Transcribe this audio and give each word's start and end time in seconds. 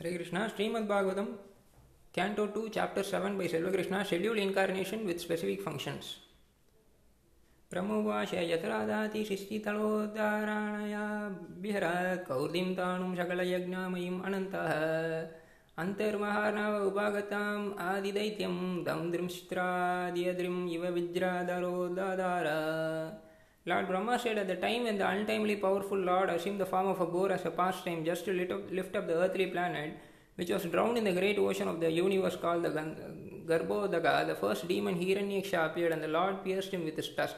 Hare 0.00 0.16
Krishna, 0.16 0.52
Srimad 0.56 0.86
Bhagavatam, 0.86 1.28
Canto 2.12 2.48
2, 2.48 2.68
Chapter 2.70 3.02
7 3.02 3.38
by 3.38 3.46
Selva 3.46 3.70
Krishna, 3.70 4.04
Scheduled 4.04 4.38
Incarnation 4.38 5.06
with 5.06 5.20
Specific 5.20 5.62
Functions. 5.62 6.16
प्रमुवाश 7.70 8.32
यत्रादाति 8.34 9.24
शिष्टितलोद्धाराणया 9.24 11.04
बिहर 11.62 11.84
कौर्दिं 12.26 12.68
ताणुं 12.74 13.14
सकलयज्ञामयीम् 13.16 14.20
अनन्तः 14.26 14.70
अन्तर्महार्णव 15.82 16.74
उपागताम् 16.88 17.72
आदिदैत्यं 17.88 18.56
दं 18.86 19.00
दृंष्ट्रादियद्रिम् 19.12 20.68
इव 20.74 20.86
विज्राधरोदाधार 20.96 22.48
Lord 23.69 23.87
Brahma 23.87 24.17
said, 24.17 24.37
At 24.37 24.47
the 24.47 24.55
time 24.55 24.85
when 24.85 24.97
the 24.97 25.07
untimely 25.07 25.57
powerful 25.57 25.97
Lord 25.97 26.29
assumed 26.29 26.59
the 26.59 26.65
form 26.65 26.87
of 26.87 27.01
a 27.01 27.05
boar 27.05 27.31
as 27.31 27.45
a 27.45 27.51
pastime 27.51 28.03
just 28.03 28.25
to 28.25 28.55
up, 28.55 28.71
lift 28.71 28.95
up 28.95 29.07
the 29.07 29.15
earthly 29.15 29.47
planet, 29.47 29.93
which 30.35 30.49
was 30.49 30.63
drowned 30.65 30.97
in 30.97 31.03
the 31.03 31.13
great 31.13 31.37
ocean 31.37 31.67
of 31.67 31.79
the 31.79 31.91
universe 31.91 32.35
called 32.35 32.63
the 32.63 32.69
Garbhodaka, 33.49 34.27
the 34.27 34.35
first 34.35 34.67
demon 34.67 34.95
Hiranyaksha 34.95 35.65
appeared 35.67 35.91
and 35.91 36.03
the 36.03 36.07
Lord 36.07 36.43
pierced 36.43 36.71
him 36.71 36.85
with 36.85 36.95
his 36.95 37.09
tusk. 37.09 37.35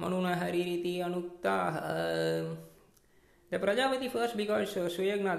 Manuna 0.00 0.36
Haririti 0.36 0.98
Anuktaha. 0.98 2.56
The 3.50 3.58
Prajapati 3.58 4.10
first 4.10 4.36
because 4.36 4.74
Suyagna 4.74 5.38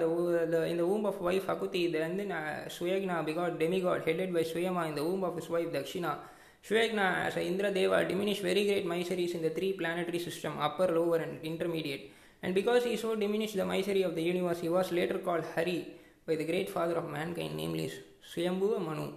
in 0.70 0.78
the 0.78 0.88
womb 0.88 1.06
of 1.06 1.20
wife 1.20 1.48
Akuti, 1.48 1.94
and 2.02 2.18
then 2.18 2.32
uh, 2.32 2.70
because 2.70 3.26
begot 3.26 3.60
demigod 3.60 4.04
headed 4.06 4.34
by 4.34 4.44
Suyama 4.44 4.88
in 4.88 4.96
the 4.96 5.04
womb 5.04 5.26
of 5.26 5.36
his 5.36 5.50
wife 5.50 5.68
Dakshina. 5.74 6.18
Suyagna 6.64 7.26
as 7.26 7.36
Indra 7.36 7.70
Deva 7.72 8.06
diminished 8.06 8.42
very 8.42 8.66
great 8.66 8.86
miseries 8.86 9.34
in 9.34 9.42
the 9.42 9.50
three 9.50 9.74
planetary 9.74 10.20
system 10.20 10.58
upper, 10.60 10.88
lower, 10.88 11.18
and 11.18 11.44
intermediate. 11.44 12.12
And 12.42 12.56
because 12.56 12.86
he 12.86 12.96
so 12.96 13.16
diminished 13.16 13.58
the 13.58 13.66
misery 13.66 14.04
of 14.04 14.16
the 14.16 14.22
universe, 14.24 14.62
he 14.62 14.70
was 14.70 14.92
later 14.92 15.18
called 15.18 15.44
Hari 15.54 15.88
by 16.26 16.36
the 16.36 16.46
great 16.46 16.70
father 16.70 16.96
of 16.96 17.10
mankind, 17.10 17.58
namely 17.58 17.92
Suyambhuva 18.34 18.80
Manu. 18.80 19.12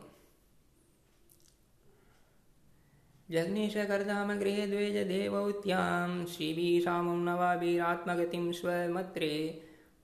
जग्नेशकर्धाम 3.33 4.31
गृहे 4.41 4.67
द्वेज 4.67 4.97
देवौत्यां 5.09 6.27
श्रीभिः 6.35 6.81
सामुं 6.85 7.17
नवाभिरात्मगतिं 7.25 8.45
स्वमत्रे 8.61 9.35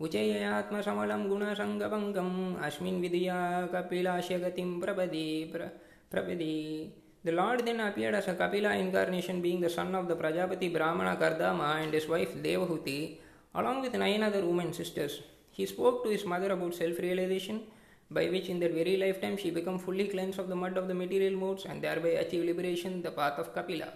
उचययात्मसमलं 0.07 1.23
गुणसङ्गभङ्गम् 1.29 2.35
अस्मिन् 2.67 3.01
विधिया 3.03 3.39
कपिलास्य 3.75 4.39
गतिं 4.45 4.69
प्रपदि 4.81 5.29
प्र 5.55 5.71
प्रपदि 6.13 6.53
The 7.25 7.33
Lord 7.33 7.65
then 7.65 7.81
appeared 7.81 8.15
as 8.15 8.29
a 8.29 8.35
Kapila 8.35 8.77
incarnation, 8.77 9.41
being 9.41 9.63
the 9.63 9.71
son 9.71 9.95
of 9.95 10.09
the 10.09 10.15
Prajapati 10.15 10.71
Brahmana 10.71 11.17
Kardama 11.17 11.83
and 11.83 11.95
his 11.95 12.07
wife 12.07 12.35
Devahuti, 12.35 13.17
along 13.55 13.81
with 13.81 13.95
nine 13.95 14.23
other 14.23 14.45
women 14.45 14.75
sisters. 14.75 15.23
He 15.51 15.65
spoke 15.65 16.05
to 16.05 16.11
his 16.11 16.27
mother 16.27 16.53
about 16.53 16.75
self 16.75 16.99
realization, 16.99 17.63
by 18.12 18.28
which 18.30 18.50
in 18.50 18.60
that 18.60 18.74
very 18.74 18.98
lifetime 18.98 19.38
she 19.38 19.52
become 19.52 19.78
fully 19.78 20.08
cleansed 20.08 20.40
of 20.40 20.48
the 20.48 20.56
mud 20.56 20.78
of 20.78 20.88
the 20.88 20.94
material 20.94 21.34
modes 21.34 21.66
and 21.66 21.82
thereby 21.82 22.10
achieve 22.10 22.44
liberation, 22.44 23.02
the 23.02 23.12
path 23.12 23.40
of 23.40 23.54
Kapila. 23.54 23.92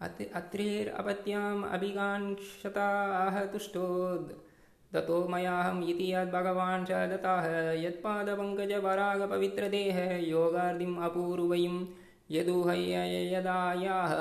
अत्रेरपत्याम् 0.00 1.64
अभिकाङ्क्षताः 1.64 3.44
तुष्टोद् 3.52 4.32
ततो 4.94 5.18
मयाहम् 5.32 5.84
इति 5.90 6.06
यद्भगवान् 6.12 6.86
च 6.86 6.88
दत्ताः 7.10 7.46
यत्पादपङ्कजपरागपवित्रदेह 7.82 9.98
योगार्दिम् 10.28 10.96
अपूर्वयम् 11.08 11.78
यदुहयदायाः 12.30 14.12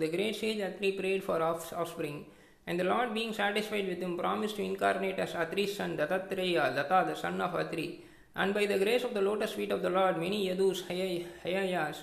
The 0.00 0.08
great 0.08 0.36
sage 0.36 0.60
Atri 0.60 0.92
prayed 0.92 1.24
for 1.24 1.42
offspring 1.42 2.26
and 2.65 2.79
the 2.79 2.83
Lord, 2.83 3.13
being 3.13 3.33
satisfied 3.33 3.87
with 3.87 3.99
him, 3.99 4.17
promised 4.17 4.55
to 4.55 4.63
incarnate 4.63 5.19
as 5.19 5.35
Atri's 5.35 5.75
son, 5.75 5.97
Dattatreya, 5.97 6.73
Datta, 6.73 7.05
the 7.09 7.15
son 7.15 7.41
of 7.41 7.53
Atri. 7.55 8.05
And 8.35 8.53
by 8.53 8.65
the 8.65 8.79
grace 8.79 9.03
of 9.03 9.13
the 9.13 9.21
lotus 9.21 9.51
feet 9.51 9.71
of 9.71 9.81
the 9.81 9.89
Lord, 9.89 10.17
many 10.17 10.47
Yadus, 10.47 10.83
Haihayas, 10.87 11.97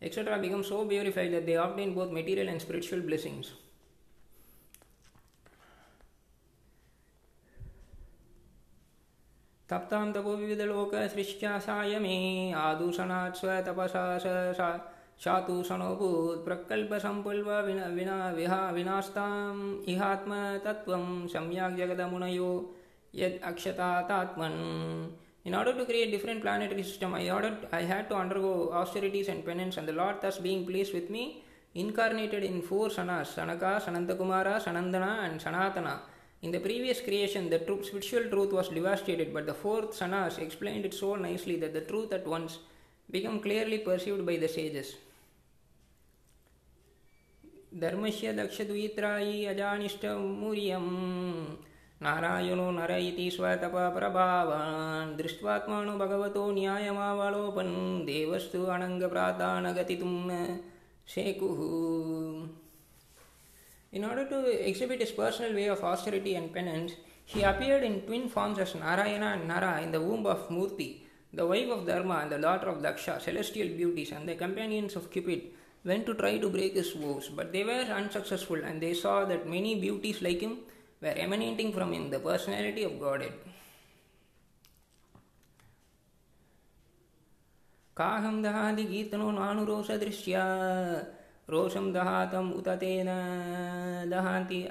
etc., 0.00 0.38
become 0.38 0.62
so 0.62 0.84
purified 0.86 1.32
that 1.32 1.44
they 1.44 1.54
obtain 1.54 1.92
both 1.92 2.12
material 2.12 2.48
and 2.48 2.62
spiritual 2.62 3.00
blessings. 3.00 3.52
तप्तां 9.70 10.12
सायमे 11.60 12.18
आदूषणात् 12.56 13.36
स्वतपसा 13.36 14.04
स 14.18 14.95
शातूषणोऽभूत्प्रकल्पसम्पुल्व 15.24 17.50
विना 17.66 17.86
विना 17.98 18.16
विहा 18.38 18.58
विनास्ताम् 18.76 19.60
इहात्मतत्त्वं 19.92 21.04
सम्यक् 21.34 21.78
जगदमुनयो 21.78 22.50
यद् 23.20 23.38
अक्षतातात्मन् 23.50 24.58
In 25.46 25.54
order 25.54 25.72
to 25.74 25.86
create 25.86 26.10
different 26.10 26.42
planetary 26.42 26.82
system, 26.82 27.14
I, 27.14 27.30
ordered, 27.30 27.68
I 27.70 27.82
had 27.82 28.08
to 28.08 28.16
undergo 28.16 28.72
austerities 28.72 29.28
and 29.28 29.44
penance, 29.44 29.76
and 29.76 29.86
the 29.86 29.92
Lord, 29.92 30.16
thus 30.20 30.38
being 30.38 30.66
pleased 30.66 30.92
with 30.92 31.08
me, 31.08 31.44
incarnated 31.76 32.42
in 32.42 32.62
four 32.62 32.88
sanas, 32.88 33.32
Sanaka, 33.32 33.80
Sanatkumara, 33.80 34.60
Sanandana, 34.60 35.30
and 35.30 35.40
Sanatana. 35.40 36.00
In 36.42 36.50
the 36.50 36.58
previous 36.58 37.00
creation, 37.00 37.48
the 37.48 37.60
true 37.60 37.80
spiritual 37.84 38.28
truth 38.28 38.52
was 38.52 38.70
devastated, 38.70 39.32
but 39.32 39.46
the 39.46 39.54
fourth 39.54 39.96
sanas 39.96 40.40
explained 40.40 40.84
it 40.84 40.94
so 40.94 41.14
nicely 41.14 41.54
that 41.60 41.72
the 41.72 41.82
truth 41.82 42.12
at 42.12 42.26
once– 42.26 42.58
became 43.09 43.39
clearly 43.39 43.79
perceived 43.79 44.25
by 44.25 44.37
the 44.37 44.47
sages. 44.47 44.95
धर्मस्य 47.79 48.31
दक्षद्वित्रायि 48.33 49.45
अजानिष्टमूर्यम् 49.45 50.89
नारायणो 52.03 52.69
नर 52.71 52.91
इति 52.91 53.29
स्वतपप्रभावान् 53.31 55.15
दृष्ट्वात्मानो 55.17 55.93
भगवतो 55.97 56.43
न्यायमावलोपन् 56.51 57.75
देवस्तु 58.05 58.63
अनङ्गप्रादानगतितुं 58.75 60.15
न 60.29 60.59
शेकुः 61.13 61.59
In 63.93 64.05
order 64.05 64.25
to 64.25 64.67
exhibit 64.69 65.01
his 65.01 65.11
personal 65.11 65.53
way 65.53 65.67
of 65.67 65.83
austerity 65.83 66.35
and 66.35 66.53
penance, 66.53 66.93
he 67.25 67.41
appeared 67.43 67.83
in 67.83 68.01
twin 68.01 68.29
forms 68.29 68.59
as 68.59 68.73
Narayana 68.73 69.37
and 69.37 69.47
Nara 69.47 69.81
in 69.81 69.91
the 69.91 69.99
womb 69.99 70.25
of 70.25 70.47
Murti, 70.49 71.01
the 71.33 71.45
wife 71.45 71.69
of 71.69 71.85
Dharma 71.85 72.19
and 72.23 72.31
the 72.31 72.37
daughter 72.37 72.67
of 72.67 72.81
Daksha, 72.81 73.21
celestial 73.21 73.69
beauties, 73.69 74.11
and 74.11 74.27
the 74.27 74.35
companions 74.35 74.95
of 74.95 75.09
Cupid 75.09 75.43
went 75.85 76.05
to 76.05 76.13
try 76.13 76.37
to 76.37 76.49
break 76.49 76.73
his 76.73 76.91
vows, 76.91 77.29
but 77.29 77.51
they 77.51 77.63
were 77.63 77.87
unsuccessful 78.01 78.63
and 78.63 78.81
they 78.81 78.93
saw 78.93 79.25
that 79.25 79.47
many 79.47 79.79
beauties 79.79 80.21
like 80.21 80.41
him 80.41 80.57
were 81.01 81.09
emanating 81.09 81.71
from 81.73 81.93
him, 81.93 82.09
the 82.09 82.19
personality 82.19 82.83
of 82.83 82.99
Godhead. 82.99 83.33
काहं 87.97 88.41
दहादि 88.41 88.83
कीर्तनो 88.83 89.31
नानुरोषदृश्या 89.31 90.43
रोषं 91.51 91.91
दहातम् 91.93 92.53
उत 92.59 92.67
तेन 92.81 93.09
दहान्ति 94.09 94.61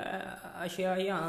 अशयां 0.65 1.21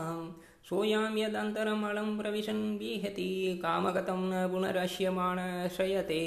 सोऽयां 0.69 1.16
यदन्तरम् 1.19 1.84
अलं 1.88 2.16
प्रविशन् 2.19 2.62
विहति 2.78 3.31
कामगतं 3.62 4.22
न 4.31 4.47
पुनरश्यमाण 4.53 5.38
श्रयते 5.77 6.22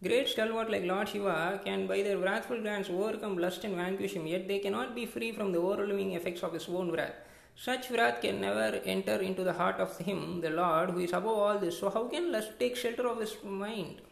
Great 0.00 0.28
stalwart 0.28 0.70
like 0.70 0.84
Lord 0.84 1.08
Shiva 1.08 1.60
can 1.64 1.88
by 1.88 2.02
their 2.02 2.18
wrathful 2.18 2.60
glance 2.60 2.88
overcome 2.88 3.36
lust 3.36 3.64
and 3.64 3.74
vanquish 3.74 4.12
him, 4.12 4.28
yet 4.28 4.46
they 4.46 4.60
cannot 4.60 4.94
be 4.94 5.06
free 5.06 5.32
from 5.32 5.50
the 5.50 5.58
overwhelming 5.58 6.12
effects 6.12 6.44
of 6.44 6.52
his 6.52 6.68
own 6.68 6.92
wrath. 6.92 7.16
Such 7.56 7.90
wrath 7.90 8.20
can 8.22 8.40
never 8.40 8.80
enter 8.84 9.16
into 9.16 9.42
the 9.42 9.52
heart 9.52 9.80
of 9.80 9.98
him, 9.98 10.40
the 10.40 10.50
Lord, 10.50 10.90
who 10.90 11.00
is 11.00 11.12
above 11.12 11.36
all 11.36 11.58
this. 11.58 11.80
So 11.80 11.90
how 11.90 12.06
can 12.06 12.30
lust 12.30 12.52
take 12.60 12.76
shelter 12.76 13.08
of 13.08 13.18
his 13.18 13.34
mind? 13.42 14.02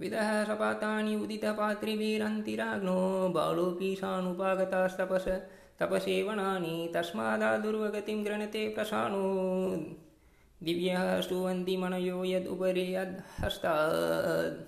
विदः 0.00 0.28
सपातानि 0.48 1.14
उदितपात्रिभिरन्तिराग्नो 1.22 2.98
बालोऽपि 3.36 3.96
सानुपागतास्तपस 4.00 5.26
तपसेवनानि 5.80 6.90
तस्मादा 6.94 7.56
दुर्वगतिं 7.64 8.24
गृणते 8.26 8.64
दिव्यः 10.66 11.20
स्तुवन्ति 11.20 11.76
मनयो 11.76 12.24
यदुपरि 12.24 12.86
यद्हस्ताद् 12.94 14.58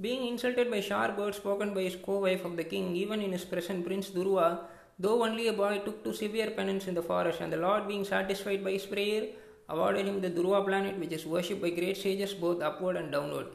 Being 0.00 0.26
insulted 0.26 0.68
by 0.68 0.80
sharp 0.80 1.16
words 1.16 1.36
spoken 1.36 1.74
by 1.74 1.82
his 1.82 1.96
co-wife 2.04 2.44
of 2.44 2.56
the 2.56 2.64
king, 2.64 2.96
even 2.96 3.20
in 3.20 3.30
his 3.30 3.44
present 3.44 3.86
Prince 3.86 4.10
Dhruva, 4.10 4.58
though 4.98 5.22
only 5.22 5.46
a 5.46 5.52
boy, 5.52 5.80
took 5.84 6.02
to 6.02 6.12
severe 6.12 6.50
penance 6.50 6.88
in 6.88 6.94
the 6.94 7.02
forest, 7.02 7.40
and 7.40 7.52
the 7.52 7.56
Lord, 7.56 7.86
being 7.86 8.04
satisfied 8.04 8.64
by 8.64 8.72
his 8.72 8.84
prayer, 8.84 9.28
awarded 9.68 10.06
him 10.06 10.20
the 10.20 10.30
Dhruva 10.30 10.64
planet, 10.66 10.98
which 10.98 11.12
is 11.12 11.24
worshipped 11.24 11.62
by 11.62 11.70
great 11.70 11.96
sages 11.96 12.34
both 12.34 12.60
upward 12.62 12.96
and 12.96 13.12
downward. 13.12 13.46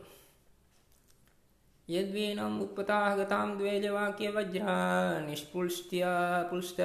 यद्वीनम् 1.89 2.61
उत्पताः 2.61 3.15
गतां 3.15 3.47
द्वेजवाक्यवज्रा 3.57 4.73
निष्पुष्ट्य 5.27 6.05
पुष्ट 6.49 6.81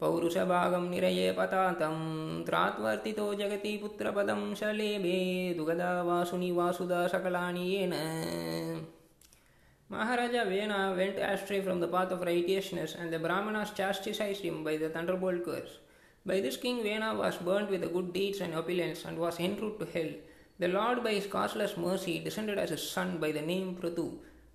पौरुषभागं 0.00 0.88
निरये 0.90 1.30
पतातं 1.32 1.98
त्रात्वर्तितो 2.46 3.26
जगति 3.40 3.76
पुत्रपदं 3.82 4.42
शलेभे 4.60 5.20
दुगदा 5.58 5.90
वासुनि 6.08 6.50
वासुदा 6.56 7.06
सकलानि 7.12 7.68
येन 7.74 7.94
Maharaja 9.90 10.46
Vena 10.46 10.94
went 10.96 11.18
astray 11.18 11.60
from 11.60 11.78
the 11.78 11.86
path 11.86 12.10
of 12.12 12.22
righteousness, 12.22 12.94
and 12.98 13.12
the 13.12 13.18
Brahmanas 13.18 13.72
chastised 13.76 14.40
him 14.40 14.64
by 14.64 14.78
the 14.78 14.88
thunderbolt 14.88 15.44
curse. 15.44 15.80
By 16.24 16.40
this, 16.40 16.56
King 16.56 16.82
Vena 16.82 17.14
was 17.14 17.36
burnt 17.36 17.70
with 17.70 17.82
the 17.82 17.88
good 17.88 18.10
deeds 18.14 18.40
and 18.40 18.54
opulence 18.54 19.04
and 19.04 19.18
was 19.18 19.38
en 19.38 19.56
route 19.60 19.78
to 19.80 19.86
hell. 19.92 20.10
The 20.58 20.68
Lord, 20.68 21.04
by 21.04 21.12
his 21.12 21.26
causeless 21.26 21.76
mercy, 21.76 22.20
descended 22.20 22.58
as 22.58 22.70
a 22.70 22.78
son 22.78 23.18
by 23.18 23.32
the 23.32 23.42
name 23.42 23.76
Prithu 23.78 24.06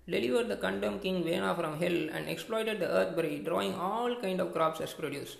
delivered 0.07 0.49
the 0.49 0.57
condemned 0.57 1.01
king 1.01 1.23
Vena 1.23 1.55
from 1.55 1.79
hell, 1.79 2.09
and 2.13 2.27
exploited 2.27 2.79
the 2.79 2.89
earth 2.89 3.15
by 3.15 3.39
drawing 3.43 3.73
all 3.75 4.15
kind 4.17 4.41
of 4.41 4.53
crops 4.53 4.81
as 4.81 4.93
produce. 4.93 5.37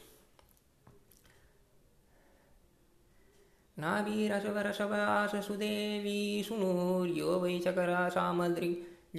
नाभीरसवरसवाससुदेवी 3.79 6.19
सुनूर्यो 6.47 7.29
वै 7.43 7.53
चकरा 7.65 8.01
सामद्रि 8.15 8.69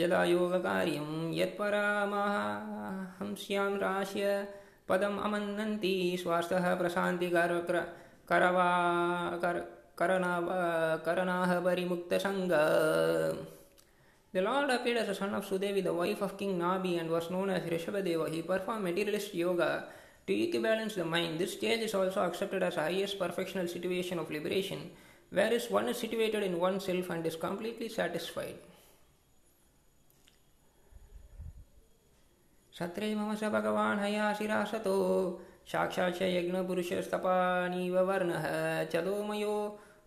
जलायोगकार्यं 0.01 1.09
यत्परामहंस्यां 1.39 2.05
राश्य 3.79 4.27
पदम् 4.89 5.23
अमन्नन्ति 5.27 5.95
स्वास्थः 6.23 6.65
प्रशान्तिकर 6.81 7.51
करवा 8.31 8.71
कर 9.45 9.57
करनाः 9.99 11.51
परिमुक्तसङ्ग 11.67 12.53
the 14.32 14.42
Lord 14.42 14.70
appeared 14.70 14.98
as 14.98 15.10
a 15.10 15.16
son 15.16 15.34
of 15.34 15.46
Sudevi, 15.46 15.84
the 15.84 15.94
wife 15.94 16.22
of 16.22 16.38
King 16.38 16.60
Nabhi, 16.60 17.00
and 17.00 17.10
was 17.10 17.30
known 17.32 17.50
as 17.50 17.64
Rishabhadeva. 17.64 18.30
He 18.32 18.42
performed 18.42 18.84
materialist 18.84 19.34
yoga 19.34 19.88
to 20.28 20.34
equibalance 20.34 20.96
the 20.96 21.06
mind. 21.06 21.40
This 21.40 21.54
stage 21.54 21.82
is 21.82 21.96
also 21.96 22.22
accepted 22.22 22.62
as 22.62 22.76
the 22.76 22.82
highest 22.82 23.18
perfectional 23.18 23.68
situation 23.68 24.20
of 24.20 24.30
liberation, 24.30 24.92
whereas 25.32 25.70
one 25.72 25.90
is 25.90 25.98
situated 25.98 26.44
in 26.44 26.60
oneself 26.60 27.10
and 27.10 27.26
is 27.26 27.36
completely 27.36 27.90
satisfied. 27.90 28.58
सत्रे 32.80 33.14
मम 33.16 33.36
स 33.36 33.44
भगवान् 33.52 34.00
हयाशिरासतो 34.00 34.96
साक्षात् 35.68 36.16
च 36.18 36.22
यज्ञपुरुषस्तपानीव 36.22 37.96
वर्णः 38.08 38.46
चलोमयो 38.94 39.56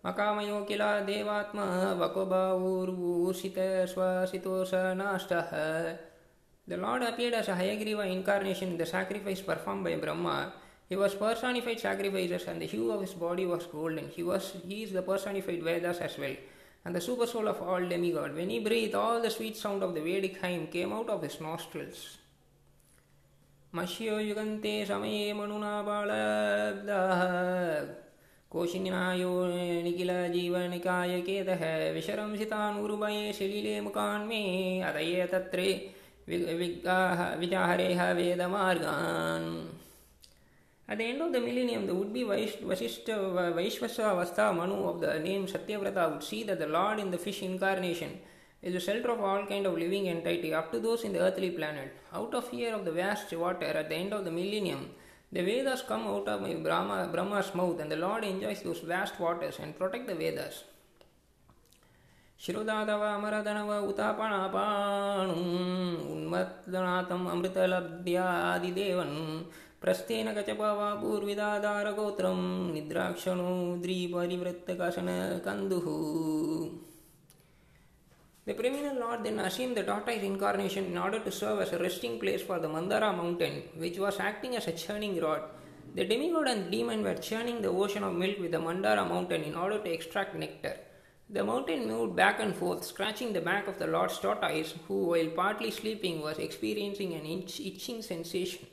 मकामयो 0.04 0.60
किल 0.68 0.82
देवात्मा 1.06 1.64
वकोबावूर्वूषित 2.00 3.58
स्वसितो 3.92 4.64
स 4.64 4.70
नाष्टः 5.00 5.50
The 6.68 6.76
Lord 6.76 7.02
appeared 7.02 7.32
as 7.32 7.48
a 7.48 7.52
Hayagriva 7.52 8.12
incarnation 8.12 8.68
in 8.68 8.76
the 8.76 8.84
sacrifice 8.84 9.40
performed 9.40 9.84
by 9.84 9.96
Brahma. 9.96 10.52
He 10.90 10.96
was 10.96 11.14
personified 11.14 11.80
sacrifices 11.80 12.46
and 12.46 12.60
the 12.60 12.66
hue 12.66 12.90
of 12.90 13.00
his 13.00 13.14
body 13.14 13.46
was 13.46 13.64
golden. 13.64 14.10
He 14.10 14.22
was 14.22 14.54
he 14.66 14.82
is 14.82 14.92
the 14.92 15.00
personified 15.00 15.62
Vedas 15.62 15.98
as 15.98 16.18
well. 16.18 16.36
And 16.84 16.94
the 16.94 17.00
super 17.00 17.26
soul 17.26 17.48
of 17.48 17.62
all 17.62 17.80
demigod. 17.80 18.34
When 18.34 18.50
he 18.50 18.60
breathed, 18.60 18.94
all 18.94 19.22
the 19.22 19.30
sweet 19.30 19.56
sound 19.56 19.82
of 19.82 19.94
the 19.94 20.02
Vedic 20.02 20.36
hymn 20.42 20.66
came 20.66 20.92
out 20.92 21.08
of 21.08 21.22
his 21.22 21.40
nostrils. 21.40 22.18
मश्यो 23.74 24.18
युगन्ते 24.20 24.74
समये 24.86 25.32
मनुना 25.40 25.72
बालब्दाः 25.88 27.22
कोशिनिनायो 28.52 29.32
Nikhil 29.84 30.10
जीवनिकाय 30.34 31.20
केतः 31.26 31.62
विशरंसितानुरुभये 31.94 33.32
सलिले 33.38 33.80
मुखान्मे 33.86 34.42
अदये 34.90 35.26
तत्रे 35.32 35.68
विचाहरेह 36.28 38.12
वेदमार्गान् 38.20 39.50
At 40.90 40.96
the 40.96 41.04
end 41.04 41.20
of 41.20 41.30
the 41.34 41.40
millennium, 41.40 41.86
the 41.86 41.94
would-be 41.94 42.22
Vasishta 42.22 43.14
Vaishvasavastha 43.54 44.56
Manu 44.56 44.88
of 44.88 45.02
the 45.02 45.18
name 45.18 45.46
Satyavrata 45.46 46.10
would 46.10 46.22
see 46.22 46.44
that 46.44 46.58
the 46.58 46.66
Lord 46.66 46.98
in 46.98 47.10
the 47.10 47.18
fish 47.18 47.42
incarnation 47.42 48.18
is 48.62 48.72
the 48.72 48.80
shelter 48.80 49.10
of 49.10 49.20
all 49.20 49.44
kind 49.44 49.66
of 49.66 49.76
living 49.76 50.08
entity 50.08 50.54
up 50.54 50.72
to 50.72 50.80
those 50.80 51.04
in 51.04 51.12
the 51.12 51.20
earthly 51.20 51.50
planet. 51.50 51.92
Out 52.14 52.32
of 52.32 52.48
fear 52.48 52.74
of 52.74 52.86
the 52.86 52.92
vast 52.92 53.30
water 53.36 53.66
at 53.66 53.90
the 53.90 53.96
end 53.96 54.14
of 54.14 54.24
the 54.24 54.30
millennium, 54.30 54.88
the 55.33 55.41
Vedas 55.41 55.81
come 55.81 56.05
out 56.07 56.27
of 56.27 56.41
Brahma, 56.63 57.09
Brahma's 57.11 57.55
mouth, 57.55 57.79
and 57.79 57.91
the 57.91 57.95
Lord 57.97 58.23
enjoys 58.23 58.61
those 58.61 58.81
vast 58.83 59.19
waters 59.19 59.57
and 59.59 59.77
protect 59.77 60.07
the 60.07 60.15
Vedas. 60.15 60.55
ಶಿರೋದಾದವ 62.39 63.03
ಅಮರಧನವ 63.13 63.71
ಉತಾಪಣಾಪಾಣು 63.89 65.35
ಉನ್ಮತ್ನಾಥಂ 66.13 67.21
ಅಮೃತಲಬ್ಧ್ಯಾದಿದೇವನ್ 67.31 69.13
ಪ್ರಸ್ಥೇನ 69.79 70.29
ಕಚಪವ 70.33 70.81
ಪೂರ್ವಿದಾದಾರಗೋತ್ರಂ 71.01 72.41
ನಿದ್ರಾಕ್ಷಣೋ 72.73 73.53
ದ್ರೀಪರಿವೃತ್ತಕಶನ 73.83 75.09
The 78.46 78.54
Preeminent 78.54 79.00
Lord 79.00 79.24
then 79.24 79.38
assumed 79.38 79.76
the 79.76 79.82
tortoise 79.82 80.22
incarnation 80.22 80.84
in 80.84 80.98
order 80.98 81.18
to 81.18 81.30
serve 81.30 81.60
as 81.60 81.72
a 81.72 81.78
resting 81.78 82.18
place 82.18 82.42
for 82.42 82.58
the 82.58 82.68
Mandara 82.68 83.16
mountain, 83.16 83.62
which 83.76 83.98
was 83.98 84.20
acting 84.20 84.56
as 84.56 84.66
a 84.66 84.72
churning 84.72 85.20
rod. 85.20 85.42
The 85.94 86.04
demigod 86.04 86.48
and 86.48 86.70
demon 86.70 87.02
were 87.02 87.14
churning 87.14 87.62
the 87.62 87.68
ocean 87.68 88.04
of 88.04 88.14
milk 88.14 88.38
with 88.38 88.52
the 88.52 88.58
Mandara 88.58 89.08
mountain 89.08 89.42
in 89.42 89.54
order 89.54 89.78
to 89.78 89.90
extract 89.90 90.34
nectar. 90.34 90.76
The 91.30 91.44
mountain 91.44 91.86
moved 91.86 92.16
back 92.16 92.40
and 92.40 92.56
forth, 92.56 92.84
scratching 92.84 93.32
the 93.32 93.40
back 93.40 93.68
of 93.68 93.78
the 93.78 93.86
Lord's 93.86 94.18
tortoise, 94.18 94.74
who, 94.88 95.04
while 95.04 95.28
partly 95.28 95.70
sleeping, 95.70 96.22
was 96.22 96.38
experiencing 96.38 97.14
an 97.14 97.26
itch- 97.26 97.60
itching 97.60 98.02
sensation. 98.02 98.66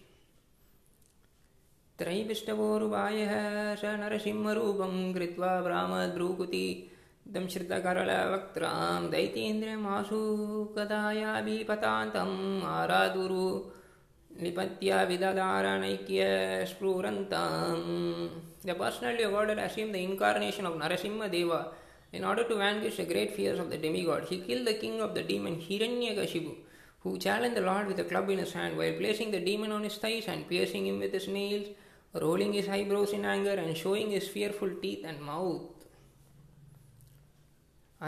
त्रयिपिष्टवोरुवायः 2.02 3.30
स 3.76 3.82
नरसिंहरूपं 3.86 5.14
कृत्वा 5.14 5.62
ब्राह्मद्भ्रूकुति 5.62 6.92
दं 7.34 7.48
श्रितकरलवक्त्रां 7.54 9.02
दैतीन्द्रियमाशु 9.12 10.20
कदायाभिपतान्तम् 10.76 12.38
आरादुरु 12.78 13.46
निपत्य 14.42 15.06
विदधारणैक्य 15.10 16.22
स्फुरन्ताम् 16.72 17.88
The 18.68 18.74
personality 18.74 19.24
of 19.24 19.32
God 19.32 19.50
assumed 19.60 19.94
the 19.94 20.04
incarnation 20.04 20.66
of 20.66 20.74
Narasimha 20.74 21.30
Deva 21.30 21.68
in 22.12 22.24
order 22.24 22.44
to 22.44 22.56
vanquish 22.56 22.98
the 22.98 23.06
great 23.06 23.36
fears 23.36 23.60
of 23.60 23.70
the 23.70 23.78
demigod. 23.78 24.26
He 24.30 24.40
killed 24.40 24.66
the 24.66 24.74
king 24.74 25.02
of 25.02 25.14
the 25.14 25.22
demon 25.22 25.58
Hiranyakashipu, 25.58 26.54
who 27.02 27.20
challenged 27.20 27.58
the 27.58 27.62
Lord 27.62 27.86
with 27.88 28.00
a 28.00 28.04
club 28.06 28.30
in 28.32 28.40
his 28.40 28.54
hand 28.54 28.76
while 28.76 28.94
placing 28.94 29.30
the 29.32 29.40
demon 29.40 29.72
on 29.72 29.84
his 29.84 29.98
thighs 29.98 30.28
and 30.28 30.50
piercing 30.50 30.88
him 30.88 31.00
with 31.00 31.14
his 31.14 31.28
nails, 31.28 31.68
rolling 32.14 32.54
his 32.54 32.68
eyebrows 32.68 33.14
in 33.14 33.26
anger 33.26 33.52
and 33.52 33.78
showing 33.78 34.10
his 34.10 34.28
fearful 34.28 34.72
teeth 34.82 35.06
and 35.06 35.22
mouth. 35.22 35.79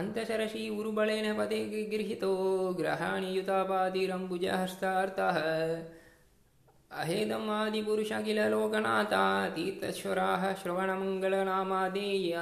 अन्तशरसि 0.01 0.63
उरुबलेन 0.79 1.27
पदे 1.39 1.59
गृहीतो 1.93 2.33
ग्रहाणि 2.79 3.31
युतापातिरम्बुजहस्तार्थः 3.37 5.39
अहेदम् 7.03 7.53
आदिपुरुषाखिल 7.59 8.41
लोकनाथा 8.55 9.25
तीर्थश्वराः 9.57 10.43
श्रवणमङ्गलनामादेय 10.63 12.35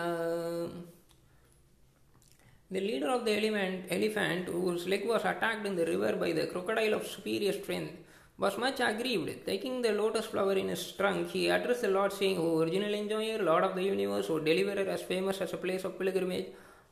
The 2.72 2.80
leader 2.80 3.10
of 3.10 3.24
the 3.24 3.36
element, 3.36 3.86
elephant, 3.90 4.48
whose 4.48 4.86
leg 4.86 5.04
was 5.04 5.24
attacked 5.24 5.66
in 5.66 5.74
the 5.74 5.84
river 5.84 6.14
by 6.14 6.30
the 6.30 6.46
crocodile 6.46 6.94
of 6.94 7.04
superior 7.04 7.52
strength, 7.52 7.94
was 8.38 8.56
much 8.58 8.78
aggrieved. 8.78 9.44
Taking 9.44 9.82
the 9.82 9.90
lotus 9.90 10.26
flower 10.26 10.52
in 10.52 10.68
his 10.68 10.92
trunk, 10.92 11.30
he 11.30 11.48
addressed 11.48 11.82
the 11.82 11.88
Lord, 11.88 12.12
saying, 12.12 12.38
O 12.38 12.60
original 12.60 12.94
enjoyer, 12.94 13.42
Lord 13.42 13.64
of 13.64 13.74
the 13.74 13.82
universe, 13.82 14.30
O 14.30 14.38
deliverer, 14.38 14.88
as 14.88 15.02
famous 15.02 15.40
as 15.40 15.52
a 15.52 15.56
place 15.56 15.82
of 15.82 15.98
pilgrimage, 15.98 16.46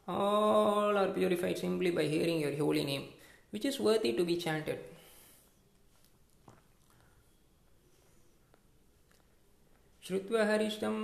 all 0.08 0.98
are 0.98 1.10
purified 1.10 1.58
simply 1.58 1.92
by 1.92 2.04
hearing 2.04 2.40
your 2.40 2.56
holy 2.58 2.84
name, 2.84 3.04
which 3.52 3.66
is 3.66 3.80
worthy 3.80 4.14
to 4.14 4.26
be 4.26 4.38
chanted. 4.38 4.80
श्रुत्वा 10.08 10.44
हरिष्टम् 10.46 10.96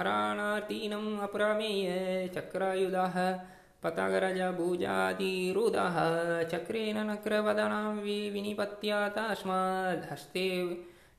अराणातीनम् 0.00 1.18
अपरामेय 1.22 1.88
चक्रायुधाः 2.34 3.16
पतागरजभुजातिरुदः 3.82 5.96
चक्रेण 6.52 6.96
नक्रवदनां 7.10 7.90
वि 8.04 8.18
विनिपत्या 8.34 9.00
तस्माद् 9.16 10.08
हस्ते 10.12 10.46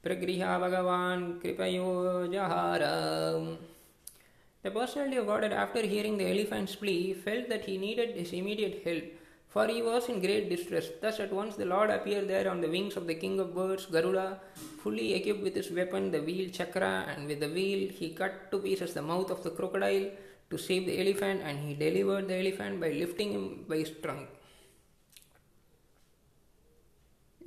प्रगृह्य 0.03 0.58
भगवान् 0.63 1.25
कृपयो 1.41 1.91
जहार 2.34 2.82
the 4.64 4.71
personality 4.71 5.16
of 5.18 5.26
Godhead, 5.26 5.52
after 5.52 5.83
hearing 5.83 6.16
the 6.16 6.26
elephant's 6.26 6.75
plea, 6.75 7.12
felt 7.12 7.49
that 7.50 7.66
he 7.66 7.76
needed 7.76 8.16
his 8.16 8.33
immediate 8.33 8.80
help, 8.85 9.04
for 9.49 9.68
he 9.68 9.83
was 9.83 10.09
in 10.09 10.21
great 10.21 10.49
distress. 10.49 10.87
Thus, 11.00 11.21
at 11.21 11.33
once 11.33 11.54
the 11.56 11.66
Lord 11.66 11.90
appeared 11.90 12.28
there 12.28 12.50
on 12.50 12.62
the 12.62 12.68
wings 12.68 12.97
of 12.97 13.06
the 13.06 13.14
king 13.14 13.38
of 13.38 13.54
birds, 13.54 13.85
Garuda, 13.87 14.40
fully 14.83 15.12
equipped 15.14 15.42
with 15.42 15.54
his 15.54 15.71
weapon, 15.71 16.11
the 16.11 16.23
wheel 16.23 16.49
chakra, 16.50 17.04
and 17.14 17.26
with 17.28 17.40
the 17.40 17.49
wheel 17.49 17.90
he 17.90 18.14
cut 18.14 18.50
to 18.50 18.59
pieces 18.59 18.94
the 18.94 19.02
mouth 19.02 19.30
of 19.30 19.42
the 19.44 19.50
crocodile 19.50 20.11
to 20.50 20.59
save 20.59 20.87
the 20.87 20.99
elephant, 20.99 21.42
and 21.44 21.59
he 21.59 21.75
delivered 21.75 22.26
the 22.26 22.35
elephant 22.35 22.80
by 22.80 22.90
lifting 22.90 23.33
him 23.33 23.64
by 23.68 23.76
his 23.76 23.92
trunk. 24.02 24.28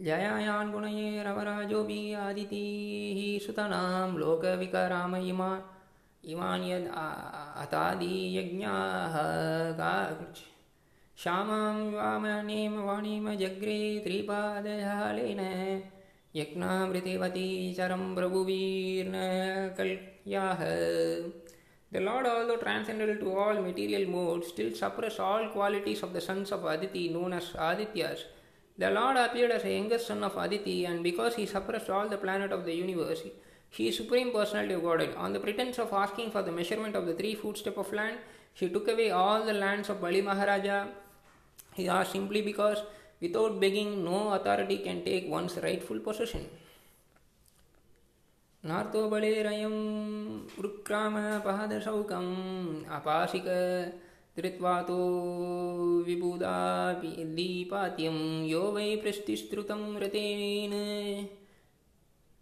जयायान् 0.05 0.71
गुणयेरवराजोऽपि 0.73 1.99
आदितीः 2.13 3.19
सुतनां 3.45 4.09
लोकविकराम 4.21 5.15
इमा 5.15 5.49
इमान् 6.33 6.67
यद् 6.69 6.87
अतादियज्ञाः 7.63 9.15
का 9.79 9.93
श्यामां 11.23 11.75
वामनेम 11.93 12.73
वाणीम 12.87 13.33
जग्रे 13.41 13.79
त्रिपादजालेन 14.05 15.41
यज्ञामृतिवती 16.35 17.49
चरं 17.77 18.03
प्रभुवीर्न 18.15 19.15
कल्याः 19.79 20.63
The 21.91 22.01
Lord, 22.01 22.25
although 22.25 22.57
transcendental 22.57 23.15
to 23.15 23.37
all 23.39 23.61
material 23.61 24.09
modes, 24.09 24.49
still 24.49 24.73
suppressed 24.75 25.21
all 25.21 25.47
qualities 25.47 26.03
of 26.03 26.11
the 26.11 26.19
sons 26.19 26.51
of 26.51 26.65
Aditi, 26.65 27.07
known 27.07 27.31
as 27.31 27.45
Adityas. 27.53 28.23
The 28.77 28.91
Lord 28.91 29.15
appeared 29.15 29.51
as 29.51 29.63
a 29.63 29.73
youngest 29.73 30.07
son 30.07 30.21
of 30.21 30.35
Aditi, 30.35 30.83
and 30.83 31.01
because 31.01 31.35
he 31.35 31.45
suppressed 31.45 31.89
all 31.89 32.09
the 32.09 32.17
planet 32.17 32.51
of 32.51 32.65
the 32.65 32.73
universe, 32.73 33.23
he 33.70 33.88
is 33.88 33.96
Supreme 33.96 34.30
Personality 34.32 34.74
of 34.74 34.82
Godhead. 34.82 35.14
On 35.16 35.32
the 35.32 35.40
pretense 35.40 35.78
of 35.78 35.92
asking 35.92 36.30
for 36.30 36.42
the 36.42 36.52
measurement 36.52 36.94
of 36.94 37.06
the 37.06 37.14
three 37.14 37.34
footsteps 37.34 37.78
of 37.78 37.92
land, 37.92 38.18
she 38.54 38.68
took 38.68 38.88
away 38.88 39.10
all 39.10 39.44
the 39.44 39.54
lands 39.54 39.88
of 39.88 40.00
Bali 40.00 40.20
Maharaja. 40.20 40.88
He 41.74 41.88
asked 41.88 42.12
simply 42.12 42.42
because 42.42 42.82
without 43.20 43.58
begging, 43.60 44.04
no 44.04 44.32
authority 44.34 44.78
can 44.78 45.04
take 45.04 45.28
one's 45.28 45.56
rightful 45.56 46.00
possession. 46.00 46.44
नार्तो 48.64 49.00
बलेरयं 49.10 49.72
वृक्रामपादशौकम् 50.58 52.28
अपासिक 52.96 53.46
धृत्वातो 54.38 54.98
विबुधापि 56.06 57.10
दीपात्यं 57.36 58.18
yo 58.50 58.60
why 58.76 58.84
पृष्टिस्तृतं 59.02 59.82
रतेन 60.02 60.74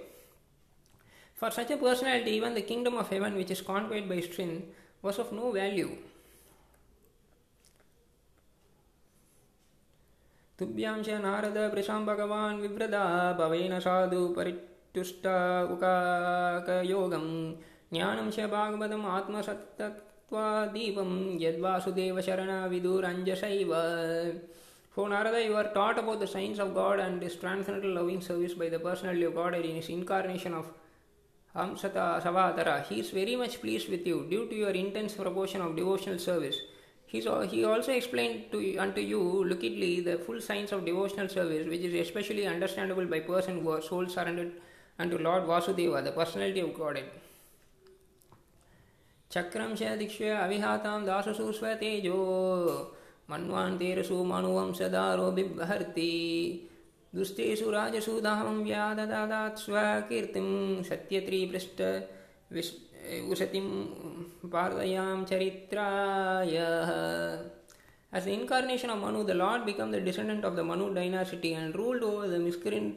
For 1.36 1.52
such 1.52 1.70
a 1.72 1.78
personality, 1.78 2.32
even 2.32 2.56
the 2.56 2.64
kingdom 2.64 2.98
of 2.98 3.10
heaven, 3.10 3.36
which 3.36 3.52
is 3.52 3.62
conquered 3.62 4.10
by 4.10 4.22
strength, 4.22 4.66
was 5.02 5.20
of 5.20 5.32
no 5.32 5.52
value. 5.52 5.96
तुभ्यां 10.61 10.95
च 11.03 11.19
नारद 11.25 11.59
वृषां 11.75 11.99
भगवान् 12.07 12.63
विव्रदा 12.63 13.03
भवेन 13.41 13.75
साधु 13.87 14.23
परितुष्ट 14.39 15.27
उकाकयोगं 15.75 17.27
ज्ञानं 17.93 18.31
च 18.37 18.47
भागवतम् 18.57 19.05
आत्मसत्तत्वादीपं 19.17 21.13
यद्वासुदेवशरणविदुरञ्जसैव 21.45 23.75
For 24.93 25.09
Narada, 25.09 25.45
you 25.45 25.55
are 25.55 25.73
taught 25.73 26.01
about 26.01 26.19
the 26.19 26.27
science 26.27 26.59
of 26.59 26.75
God 26.75 26.99
and 26.99 27.23
His 27.23 27.37
transcendental 27.37 27.93
loving 27.93 28.21
service 28.21 28.55
by 28.55 28.69
the 28.69 28.81
personality 28.81 29.23
of 29.23 29.37
God 29.37 29.55
in 29.55 29.77
His 29.77 29.89
incarnation 29.89 30.53
of 30.53 30.67
Hamsata 31.55 32.21
Savatara. 32.21 32.85
He 32.89 32.99
is 32.99 33.11
very 33.11 33.37
much 33.37 33.61
pleased 33.61 33.89
with 33.89 34.05
you 34.05 34.27
due 34.29 34.49
to 34.49 34.55
your 34.55 34.71
intense 34.71 35.15
proportion 35.15 35.61
of 35.61 35.77
devotional 35.77 36.19
service. 36.19 36.59
He's, 37.08 37.28
he 37.52 37.64
also 37.64 37.92
explained 37.92 38.52
to 38.52 38.78
unto 38.78 39.02
you 39.02 39.20
lookingly 39.20 40.04
the 40.04 40.18
full 40.18 40.42
science 40.42 40.72
of 40.72 40.86
devotional 40.86 41.30
service, 41.30 41.68
which 41.68 41.82
is 41.82 41.94
especially 42.08 42.48
understandable 42.48 43.06
by 43.06 43.20
person 43.20 43.62
who 43.62 43.70
are 43.72 43.82
soul 43.82 44.08
surrendered 44.08 44.54
unto 45.00 45.18
Lord 45.18 45.44
Vasudeva, 45.44 46.04
the 46.04 46.12
personality 46.12 46.62
of 46.62 46.74
Godhead. 46.74 47.06
चक्रं 49.32 49.74
च 49.76 49.98
दीक्ष्य 50.00 50.30
अविहातां 50.32 51.00
दाससु 51.06 51.52
स्वतेजो 51.52 52.20
मन्वान्तेरसु 53.32 54.24
मनुवंशदारो 54.32 55.32
बिभर्ति 55.38 56.12
दुस्तेषु 57.16 57.70
राजसु 57.72 58.20
धामं 58.22 58.64
व्याददात् 58.64 59.60
स्वकीर्तिं 59.64 60.48
सत्यत्रिपृष्ठ 60.90 61.82
विस् 62.56 62.72
उसतिं 63.33 63.67
पार्दयां 64.53 65.25
चरित्राय 65.31 66.57
As 68.13 68.25
the 68.25 68.33
incarnation 68.33 68.91
of 68.91 68.99
Manu, 68.99 69.23
the 69.23 69.35
Lord 69.35 69.65
became 69.65 69.93
the 69.93 70.01
descendant 70.01 70.45
of 70.45 70.57
the 70.57 70.65
Manu 70.65 70.93
dynasty 70.93 71.55
and 71.55 71.73
ruled 71.77 72.03
over 72.03 72.27
the 72.27 72.41
miscreant 72.41 72.97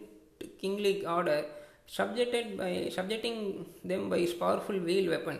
kingly 0.59 1.05
order, 1.05 1.45
subjected 1.85 2.57
by, 2.57 2.89
subjecting 2.91 3.63
them 3.83 4.09
by 4.09 4.17
his 4.17 4.33
powerful 4.33 4.79
veil 4.79 5.11
weapon. 5.11 5.39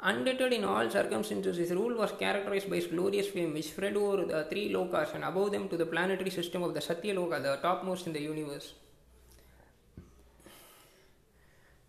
Undeterred 0.00 0.52
in 0.52 0.64
all 0.64 0.90
circumstances, 0.90 1.56
his 1.56 1.70
rule 1.70 1.96
was 1.96 2.12
characterized 2.12 2.68
by 2.68 2.76
his 2.76 2.86
glorious 2.86 3.28
fame, 3.28 3.54
which 3.54 3.70
spread 3.70 3.96
over 3.96 4.26
the 4.26 4.44
three 4.50 4.70
lokas 4.70 5.14
and 5.14 5.24
above 5.24 5.52
them 5.52 5.70
to 5.70 5.78
the 5.78 5.86
planetary 5.86 6.28
system 6.28 6.62
of 6.62 6.74
the 6.74 6.80
Satya 6.82 7.14
Loka, 7.14 7.42
the 7.42 7.56
topmost 7.62 8.06
in 8.06 8.12
the 8.12 8.20
universe. 8.20 8.74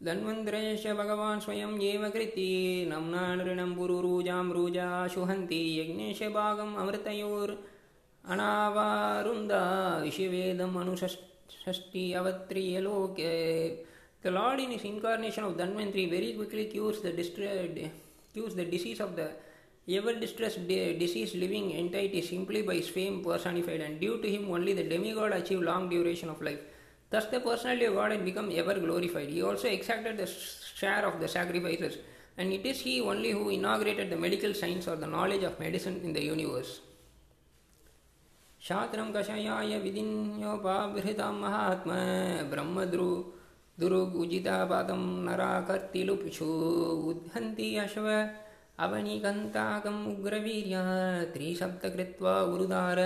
धन्वन्द्रयश्च 0.05 0.87
भगवान् 0.99 1.41
स्वयं 1.41 1.79
एव 1.91 2.09
कृति 2.15 2.49
नम्ना 2.91 3.23
नृणं 3.35 3.73
पुरुरूजां 3.75 4.45
Ruja 4.53 4.89
शुहन्ति 5.13 5.61
Yagnesh 5.79 6.21
भागम् 6.37 6.75
अमृतयोर् 6.83 7.55
अनावारुन्दा 8.33 9.63
विशिवेदम् 10.03 10.79
अनुषष्टि 10.81 12.11
अवत्रियलोके 12.21 13.33
The 14.25 14.31
Lord 14.31 14.59
in 14.59 14.71
his 14.71 14.83
incarnation 14.83 15.43
of 15.43 15.55
Dhanvantri 15.55 16.09
very 16.09 16.33
quickly 16.33 16.65
cures 16.65 16.99
the, 17.01 17.11
distra- 17.11 17.91
cures 18.33 18.55
the 18.55 18.65
disease 18.65 18.99
of 18.99 19.15
the 19.15 19.29
ever 19.87 20.13
distressed 20.13 20.67
de- 20.67 20.97
diseased 20.97 21.35
living 21.35 21.73
entity 21.73 22.23
simply 22.23 22.63
by 22.63 22.73
his 22.73 22.87
fame 22.87 23.23
personified 23.23 23.81
and 23.81 23.99
due 23.99 24.19
to 24.23 24.27
him 24.27 24.49
only 24.49 24.73
the 24.73 24.83
demigod 24.83 25.31
achieved 25.31 25.61
long 25.61 25.89
duration 25.89 26.29
of 26.29 26.41
life. 26.41 26.57
Thus 27.09 27.25
the 27.27 27.39
personality 27.39 27.85
of 27.85 27.95
God 27.95 28.11
had 28.11 28.25
become 28.25 28.51
ever 28.53 28.75
glorified. 28.79 29.29
He 29.29 29.41
also 29.41 29.67
exacted 29.67 30.17
the 30.17 30.27
share 30.27 31.05
of 31.05 31.19
the 31.19 31.27
sacrifices 31.27 31.97
and 32.37 32.51
it 32.51 32.65
is 32.65 32.79
he 32.79 33.01
only 33.01 33.31
who 33.31 33.49
inaugurated 33.49 34.09
the 34.09 34.17
medical 34.17 34.53
science 34.53 34.87
or 34.87 34.95
the 34.95 35.07
knowledge 35.07 35.43
of 35.43 35.59
medicine 35.59 36.01
in 36.03 36.13
the 36.13 36.23
universe. 36.23 36.81
शात्रं 38.67 39.11
कषयाय 39.13 39.77
विधिन्योपाबृहतां 39.79 41.33
महात्म 41.41 41.91
ब्रह्मद्रु 42.51 43.09
दुरुगुजितापादं 43.79 45.03
नराकर्तिलुपिषु 45.25 46.47
उद्हन्ति 47.11 47.67
अश्व 47.83 48.07
अवनिकन्ताकम् 48.85 50.07
उग्रवीर्या 50.13 50.83
त्रिशब्दकृत्वा 51.33 52.33
उरुदार 52.53 52.99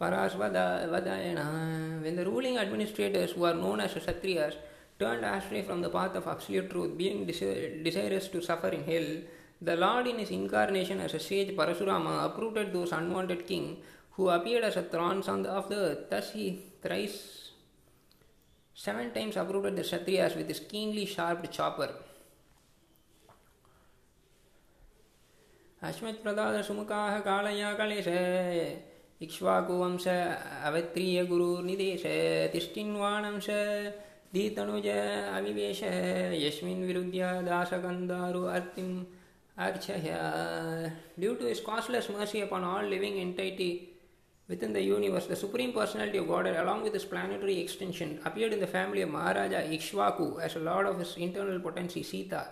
Parashvadayana. 0.00 2.02
When 2.02 2.16
the 2.16 2.24
ruling 2.24 2.58
administrators, 2.58 3.32
who 3.32 3.44
are 3.44 3.54
known 3.54 3.80
as 3.80 3.94
Kshatriyas, 3.94 4.54
turned 4.98 5.24
astray 5.24 5.62
from 5.62 5.82
the 5.82 5.88
path 5.88 6.14
of 6.14 6.26
absolute 6.26 6.70
truth, 6.70 6.96
being 6.96 7.26
desi- 7.26 7.82
desirous 7.82 8.28
to 8.28 8.40
suffer 8.40 8.68
in 8.68 8.84
hell, 8.84 9.22
the 9.60 9.76
Lord, 9.76 10.06
in 10.06 10.18
his 10.18 10.30
incarnation 10.30 11.00
as 11.00 11.14
a 11.14 11.20
sage 11.20 11.56
Parasurama, 11.56 12.24
uprooted 12.24 12.72
those 12.72 12.92
unwanted 12.92 13.46
kings 13.46 13.78
who 14.10 14.28
appeared 14.28 14.64
as 14.64 14.76
a 14.76 14.82
thorn 14.82 15.22
on 15.28 15.42
the, 15.42 15.50
of 15.50 15.68
the 15.68 15.76
earth. 15.76 16.10
Thus, 16.10 16.32
he 16.32 16.62
thrice, 16.82 17.50
seven 18.74 19.12
times 19.12 19.36
uprooted 19.36 19.76
the 19.76 19.82
Kshatriyas 19.82 20.36
with 20.36 20.48
his 20.48 20.60
keenly 20.60 21.06
sharp 21.06 21.50
chopper. 21.50 21.90
Asmat 25.82 26.20
பிரதாத 26.20 26.60
சுமுகாக 26.60 27.30
காளையா 27.30 27.74
கலேசே 27.74 28.87
इक्ष्वाकुवंश 29.25 30.07
अवत्रीयगुरुर्निदेश 30.67 32.03
तिष्ठिन्वाणंश 32.53 33.49
धीतनुज 34.33 34.87
अविवेश 35.37 35.81
यस्मिन् 36.43 36.85
विरुद्ध्य 36.87 37.25
दासगन्धारु 37.47 38.43
अर्तिम् 38.57 38.95
अर्चय 39.65 40.07
Due 41.19 41.35
to 41.37 41.45
his 41.45 41.59
causeless 41.59 42.09
mercy 42.09 42.41
upon 42.41 42.63
all 42.63 42.83
living 42.83 43.19
entity 43.19 43.93
within 44.49 44.73
the 44.73 44.81
universe, 44.81 45.27
the 45.27 45.35
Supreme 45.35 45.71
Personality 45.71 46.17
of 46.17 46.27
Godhead, 46.27 46.57
along 46.57 46.83
with 46.83 46.93
his 46.93 47.05
planetary 47.05 47.59
extension, 47.59 48.19
appeared 48.25 48.53
in 48.53 48.59
the 48.59 48.67
family 48.67 49.01
of 49.01 49.09
Maharaja 49.09 49.61
Ikshvaku 49.75 50.41
as 50.41 50.55
a 50.55 50.59
lord 50.59 50.87
of 50.87 50.99
his 50.99 51.15
internal 51.17 51.59
potency 51.59 52.03
Sita. 52.03 52.47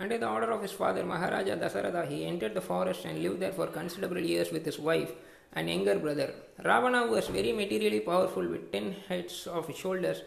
Under 0.00 0.16
the 0.16 0.28
order 0.28 0.50
of 0.50 0.62
his 0.62 0.72
father 0.72 1.04
Maharaja 1.04 1.56
Dasaratha, 1.56 2.08
he 2.08 2.24
entered 2.24 2.54
the 2.54 2.60
forest 2.60 3.04
and 3.04 3.22
lived 3.22 3.40
there 3.40 3.52
for 3.52 3.66
considerable 3.66 4.18
years 4.18 4.50
with 4.50 4.64
his 4.64 4.78
wife 4.78 5.12
and 5.52 5.68
younger 5.68 5.98
brother. 5.98 6.34
Ravana, 6.64 7.06
who 7.06 7.12
was 7.12 7.28
very 7.28 7.52
materially 7.52 8.00
powerful 8.00 8.46
with 8.46 8.72
ten 8.72 8.96
heads 9.08 9.46
of 9.46 9.68
his 9.68 9.76
shoulders, 9.76 10.22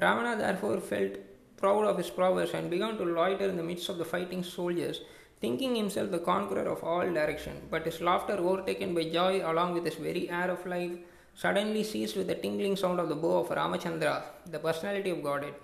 Ravana 0.00 0.38
therefore 0.38 0.80
felt 0.80 1.18
proud 1.57 1.85
of 1.85 1.97
his 1.97 2.09
prowess 2.09 2.53
and 2.53 2.69
began 2.69 2.97
to 2.97 3.05
loiter 3.05 3.49
in 3.49 3.57
the 3.57 3.63
midst 3.63 3.89
of 3.89 3.97
the 3.97 4.05
fighting 4.05 4.43
soldiers, 4.43 5.01
thinking 5.41 5.75
himself 5.75 6.11
the 6.11 6.19
conqueror 6.19 6.67
of 6.67 6.83
all 6.83 7.01
directions. 7.01 7.61
But 7.69 7.85
his 7.85 8.01
laughter, 8.01 8.37
overtaken 8.37 8.93
by 8.93 9.05
joy 9.05 9.41
along 9.43 9.73
with 9.73 9.85
his 9.85 9.95
very 9.95 10.29
air 10.29 10.51
of 10.51 10.65
life, 10.65 10.91
suddenly 11.35 11.83
ceased 11.83 12.15
with 12.15 12.27
the 12.27 12.35
tingling 12.35 12.75
sound 12.75 12.99
of 12.99 13.09
the 13.09 13.15
bow 13.15 13.39
of 13.39 13.49
Ramachandra, 13.49 14.23
the 14.45 14.59
personality 14.59 15.09
of 15.09 15.23
Godhead. 15.23 15.55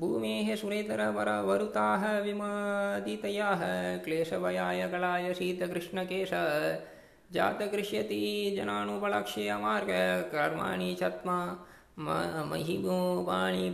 भूमेः 0.00 0.48
सुरेतरवरवरुताः 0.60 2.02
विमादितयाः 2.24 3.62
क्लेशभयाय 4.04 4.88
कलाय 4.92 5.32
शीतकृष्णकेश 5.34 6.32
जातकृष्यति 7.32 8.20
जनानुपलक्ष्य 8.56 9.56
मार्ग 9.62 9.88
कर्माणि 10.32 10.94
चत्मा 11.00 11.38
Mahimopani 11.97 13.73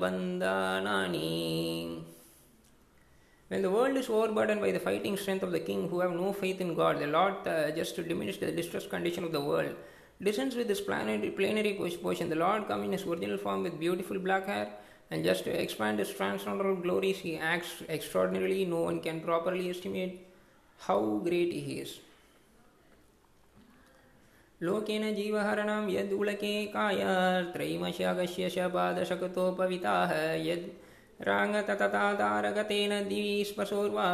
When 3.48 3.62
the 3.62 3.70
world 3.70 3.96
is 3.96 4.10
overburdened 4.10 4.60
by 4.60 4.72
the 4.72 4.80
fighting 4.80 5.16
strength 5.18 5.44
of 5.44 5.52
the 5.52 5.60
king 5.60 5.88
who 5.88 6.00
have 6.00 6.12
no 6.12 6.34
faith 6.34 6.60
in 6.60 6.74
God, 6.74 7.00
the 7.00 7.06
Lord, 7.06 7.48
uh, 7.48 7.70
just 7.72 7.96
to 7.96 8.04
diminish 8.04 8.40
the 8.40 8.52
distressed 8.52 8.90
condition 8.90 9.24
of 9.24 9.32
the 9.32 9.40
world, 9.40 9.76
descends 10.22 10.56
with 10.56 10.68
his 10.68 10.82
planetary, 10.82 11.30
plenary 11.30 11.74
portion. 12.02 12.30
The 12.30 12.36
Lord 12.36 12.68
comes 12.68 12.86
in 12.86 12.92
his 12.94 13.06
original 13.06 13.38
form 13.38 13.62
with 13.62 13.80
beautiful 13.80 14.18
black 14.18 14.48
hair, 14.48 14.74
and 15.12 15.24
just 15.24 15.44
to 15.44 15.52
expand 15.52 16.00
his 16.00 16.10
transcendental 16.10 16.76
glories, 16.76 17.20
he 17.20 17.38
acts 17.38 17.84
extraordinarily. 17.88 18.66
No 18.66 18.82
one 18.82 19.00
can 19.00 19.22
properly 19.22 19.70
estimate 19.70 20.28
how 20.80 21.22
great 21.24 21.54
he 21.54 21.82
is. 21.82 22.00
Loken 24.67 25.05
जीवहरणं 25.15 25.89
यद् 25.91 26.13
उलके 26.21 26.55
कायत्रैमशगस्य 26.75 28.49
शपादशकतोपविताः 28.57 30.13
यद् 30.49 30.69
राङ्गततादारगतेन 31.29 32.93
दिवि 33.09 33.35
स्पशोर्वा 33.49 34.07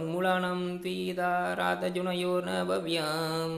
उन्मूलानं 0.00 0.60
त्वीदारातजुनयोर्न 0.82 2.50
भव्याम् 2.68 3.56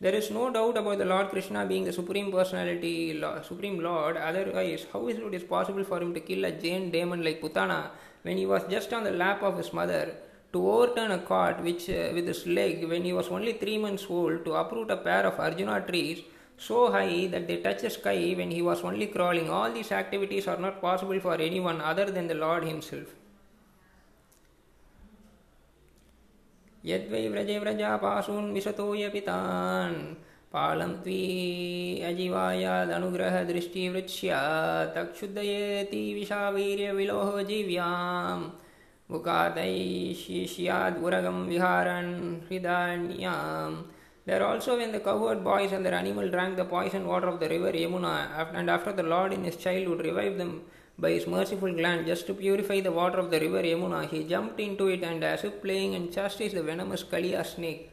There 0.00 0.16
is 0.16 0.32
no 0.32 0.50
doubt 0.50 0.76
about 0.76 0.98
the 0.98 1.04
Lord 1.04 1.28
Krishna 1.28 1.64
being 1.64 1.84
the 1.84 1.92
Supreme 1.92 2.32
Personality, 2.32 3.22
Supreme 3.44 3.78
Lord. 3.78 4.16
Otherwise, 4.16 4.84
how 4.92 5.06
is 5.06 5.16
it 5.16 5.48
possible 5.48 5.84
for 5.84 6.00
him 6.02 6.12
to 6.14 6.18
kill 6.18 6.44
a 6.44 6.50
Jain 6.50 6.90
demon 6.90 7.22
like 7.22 7.40
Putana 7.40 7.90
when 8.22 8.36
he 8.36 8.44
was 8.44 8.64
just 8.68 8.92
on 8.92 9.04
the 9.04 9.12
lap 9.12 9.44
of 9.44 9.56
his 9.56 9.72
mother? 9.72 10.12
to 10.52 10.70
overturn 10.70 11.12
a 11.12 11.18
cart 11.18 11.62
which 11.62 11.88
uh, 11.88 12.10
with 12.14 12.26
his 12.26 12.46
leg 12.46 12.86
when 12.88 13.04
he 13.04 13.12
was 13.12 13.28
only 13.28 13.52
three 13.54 13.78
months 13.78 14.06
old, 14.08 14.44
to 14.44 14.54
uproot 14.54 14.90
a 14.90 14.96
pair 14.96 15.26
of 15.26 15.40
Arjuna 15.40 15.84
trees 15.86 16.22
so 16.56 16.92
high 16.92 17.26
that 17.28 17.48
they 17.48 17.58
touch 17.58 17.82
the 17.82 17.90
sky 17.90 18.34
when 18.36 18.50
he 18.50 18.62
was 18.62 18.82
only 18.82 19.06
crawling. 19.06 19.50
All 19.50 19.72
these 19.72 19.92
activities 19.92 20.46
are 20.46 20.58
not 20.58 20.80
possible 20.80 21.18
for 21.20 21.34
anyone 21.34 21.80
other 21.80 22.10
than 22.10 22.28
the 22.28 22.34
Lord 22.34 22.64
Himself. 22.64 23.06
यद्वै 26.84 27.28
व्रजे 27.32 27.56
व्रजापासून् 27.62 28.52
विशतो 28.54 28.86
यपितान् 28.94 29.98
पालं 30.52 30.92
त्वी 31.02 31.18
अजिवायादनुग्रहदृष्टिवृक्ष्या 32.08 34.40
तक्षुद्धयेति 34.96 36.02
विशावीर्यविलोह 36.14 37.30
जीव्याम् 37.50 38.42
Mukadai 39.09 40.13
Uragam 40.99 41.47
Viharan 41.47 42.41
Hridanyam. 42.49 43.85
There 44.25 44.45
also, 44.45 44.77
when 44.77 44.91
the 44.91 44.99
cowherd 44.99 45.45
boys 45.45 45.71
and 45.71 45.85
their 45.85 45.93
animal 45.93 46.29
drank 46.29 46.57
the 46.57 46.65
poison 46.65 47.07
water 47.07 47.29
of 47.29 47.39
the 47.39 47.47
river 47.47 47.71
Yamuna, 47.71 48.53
and 48.53 48.69
after 48.69 48.91
the 48.91 49.03
Lord 49.03 49.31
in 49.31 49.45
his 49.45 49.55
childhood 49.55 50.03
revived 50.03 50.37
them 50.37 50.63
by 50.99 51.11
his 51.11 51.25
merciful 51.25 51.71
glance 51.71 52.05
just 52.05 52.27
to 52.27 52.33
purify 52.33 52.81
the 52.81 52.91
water 52.91 53.19
of 53.19 53.31
the 53.31 53.39
river 53.39 53.63
Yamuna, 53.63 54.09
he 54.09 54.25
jumped 54.25 54.59
into 54.59 54.87
it 54.87 55.01
and, 55.03 55.23
as 55.23 55.45
if 55.45 55.61
playing 55.61 55.95
and 55.95 56.11
chastised 56.11 56.55
the 56.55 56.63
venomous 56.63 57.05
Kaliya 57.05 57.45
snake, 57.45 57.89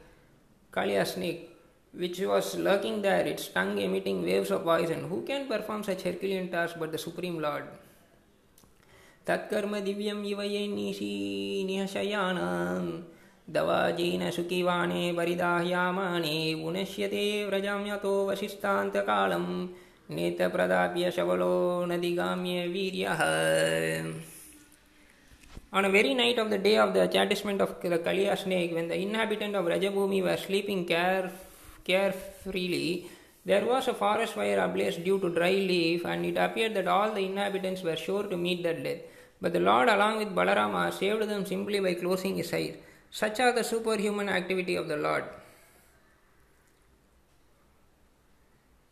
Kaliya 0.72 1.06
snake, 1.06 1.56
which 1.92 2.18
was 2.18 2.56
lurking 2.56 3.02
there, 3.02 3.24
its 3.24 3.46
tongue 3.46 3.78
emitting 3.78 4.24
waves 4.24 4.50
of 4.50 4.64
poison. 4.64 5.04
Who 5.04 5.22
can 5.22 5.46
perform 5.46 5.84
such 5.84 6.02
Herculean 6.02 6.48
task 6.50 6.74
but 6.76 6.90
the 6.90 6.98
Supreme 6.98 7.38
Lord? 7.40 7.62
On 25.72 25.84
a 25.84 25.90
very 25.90 26.12
night 26.14 26.38
of 26.38 26.50
the 26.50 26.58
day 26.58 26.76
of 26.76 26.92
the 26.92 27.04
enchantment 27.04 27.62
of 27.62 27.80
the 27.80 27.98
Kaliya 27.98 28.36
snake, 28.36 28.74
when 28.74 28.88
the 28.88 28.96
inhabitants 28.96 29.56
of 29.56 29.64
Vrajabhumi 29.64 30.22
were 30.22 30.36
sleeping 30.36 30.84
care, 30.84 31.32
carefreely, 31.82 33.06
there 33.46 33.64
was 33.64 33.88
a 33.88 33.94
forest 33.94 34.34
fire 34.34 34.58
ablaze 34.58 34.96
due 34.96 35.18
to 35.18 35.30
dry 35.30 35.52
leaf, 35.52 36.04
and 36.04 36.26
it 36.26 36.36
appeared 36.36 36.74
that 36.74 36.86
all 36.86 37.10
the 37.12 37.24
inhabitants 37.24 37.82
were 37.82 37.96
sure 37.96 38.24
to 38.24 38.36
meet 38.36 38.62
their 38.62 38.80
death. 38.80 39.00
But 39.43 39.53
the 39.53 39.59
Lord, 39.59 39.89
along 39.89 40.17
with 40.17 40.35
Balarama, 40.35 40.91
saved 40.91 41.29
them 41.29 41.45
simply 41.45 41.79
by 41.79 41.93
closing 41.93 42.35
his 42.35 42.53
eyes. 42.53 42.75
Such 43.11 43.39
are 43.39 43.53
the 43.53 43.63
superhuman 43.63 44.29
activity 44.29 44.75
of 44.75 44.87
the 44.87 44.97
Lord. 44.97 45.23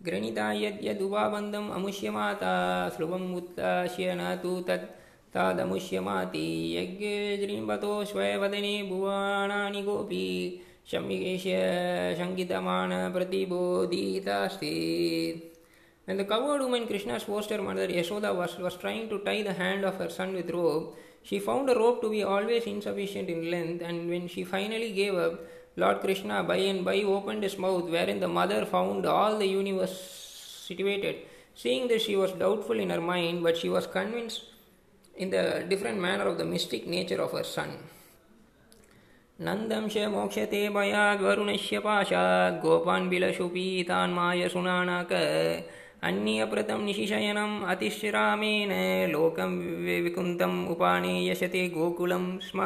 ग्रणिता 0.06 0.52
यद्यदुवाबन्धम् 0.54 1.72
अमुष्यमाता 1.76 2.54
ध्रुवम् 2.96 3.36
उत्ताश्य 3.36 4.14
न 4.16 4.36
तु 4.44 4.52
तत् 4.68 4.86
तादमुष्यमाति 5.34 6.46
यज्ञज्रीम्बतो 6.76 7.92
स्वयवदने 8.06 8.76
भुवाणानि 8.90 9.82
गोपी 9.84 10.26
शम्येष्य 10.92 11.56
शङ्कितमानप्रतिबोधितास्ति 12.18 14.74
When 16.06 16.18
the 16.18 16.24
cowherd 16.24 16.62
woman 16.62 16.88
Krishna's 16.88 17.24
foster 17.24 17.62
mother 17.62 17.88
Yashoda 17.88 18.34
was, 18.34 18.58
was 18.58 18.78
trying 18.78 19.10
to 19.10 19.20
tie 19.20 19.44
the 19.44 19.54
hand 19.54 19.84
of 19.84 19.96
her 19.96 20.10
son 20.10 20.34
with 20.34 20.50
rope, 20.50 20.98
she 21.22 21.40
found 21.40 21.70
a 21.70 21.76
rope 21.76 22.02
to 22.02 22.10
be 22.10 22.24
always 22.24 22.64
insufficient 22.64 23.30
in 23.30 23.52
length, 23.52 23.84
and 23.84 24.10
when 24.10 24.28
she 24.30 24.46
finally 24.46 24.94
gave 24.94 25.16
up, 25.16 25.42
Lord 25.76 26.00
Krishna 26.00 26.44
by 26.44 26.56
and 26.56 26.86
by 26.86 27.02
opened 27.04 27.44
his 27.44 27.58
mouth, 27.58 27.90
wherein 27.90 28.22
the 28.22 28.28
mother 28.28 28.66
found 28.66 29.06
all 29.06 29.38
the 29.38 29.46
universe 29.46 30.64
situated. 30.68 31.18
Seeing 31.56 31.88
this, 31.88 32.04
she 32.04 32.16
was 32.16 32.32
doubtful 32.32 32.80
in 32.80 32.90
her 32.90 33.02
mind, 33.02 33.44
but 33.44 33.58
she 33.58 33.68
was 33.68 33.86
convinced 33.86 34.44
in 35.18 35.30
the 35.30 35.66
different 35.68 36.00
manner 36.00 36.28
of 36.28 36.38
the 36.38 36.46
mystic 36.46 36.88
nature 36.88 37.22
of 37.22 37.32
her 37.34 37.44
son. 37.44 37.78
नन्दं 39.38 39.88
श 39.94 39.98
मोक्षते 40.10 40.62
भयाद्वरुणस्य 40.74 41.80
पाशात् 41.86 42.62
गोपान् 42.62 43.10
बिलशुपीतान् 43.10 44.14
my 44.14 44.48
सुनानक 44.50 45.12
अन्यप्रतं 46.08 46.86
निशिशयनम् 46.86 47.64
अतिश्रामेण 47.72 48.72
लोकं 49.12 49.54
विकुन्तम् 50.06 50.68
उपानेयशते 50.72 51.68
गोकुलं 51.76 52.26
स्म 52.48 52.60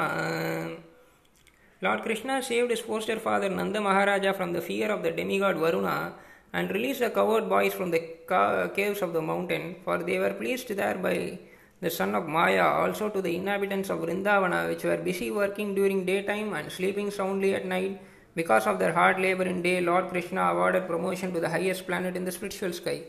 Lord 1.83 2.03
Krishna 2.03 2.43
saved 2.43 2.69
his 2.69 2.79
foster 2.79 3.17
father 3.17 3.49
Nanda 3.49 3.81
Maharaja 3.81 4.33
from 4.33 4.53
the 4.53 4.61
fear 4.61 4.91
of 4.91 5.01
the 5.01 5.09
demigod 5.09 5.57
Varuna 5.57 6.13
and 6.53 6.69
released 6.69 6.99
the 6.99 7.09
coward 7.09 7.49
boys 7.49 7.73
from 7.73 7.89
the 7.89 8.01
ca- 8.27 8.67
caves 8.67 9.01
of 9.01 9.13
the 9.13 9.21
mountain, 9.21 9.77
for 9.83 9.97
they 9.97 10.19
were 10.19 10.35
pleased 10.35 10.67
there 10.67 10.99
by 10.99 11.39
the 11.79 11.89
son 11.89 12.13
of 12.13 12.27
Maya, 12.27 12.65
also 12.65 13.09
to 13.09 13.19
the 13.19 13.35
inhabitants 13.35 13.89
of 13.89 13.99
Vrindavana, 14.01 14.67
which 14.67 14.83
were 14.83 14.97
busy 14.97 15.31
working 15.31 15.73
during 15.73 16.05
daytime 16.05 16.53
and 16.53 16.71
sleeping 16.71 17.09
soundly 17.09 17.55
at 17.55 17.65
night. 17.65 17.99
Because 18.35 18.67
of 18.67 18.77
their 18.77 18.93
hard 18.93 19.19
labor 19.19 19.43
in 19.43 19.63
day, 19.63 19.81
Lord 19.81 20.09
Krishna 20.09 20.41
awarded 20.51 20.85
promotion 20.87 21.33
to 21.33 21.39
the 21.39 21.49
highest 21.49 21.87
planet 21.87 22.15
in 22.15 22.25
the 22.25 22.31
spiritual 22.31 22.73
sky. 22.73 23.01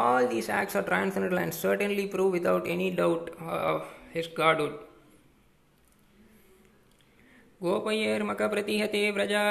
All 0.00 0.26
these 0.26 0.48
acts 0.48 0.74
are 0.74 0.82
transcendental 0.82 1.38
and 1.38 1.52
certainly 1.52 2.06
prove 2.06 2.32
without 2.32 2.66
any 2.66 2.90
doubt 2.90 3.30
of 3.40 3.84
his 4.14 4.26
godhood. 4.40 4.74
गोपयैर्मकप्रतिहते 7.62 9.10
व्रजा 9.16 9.42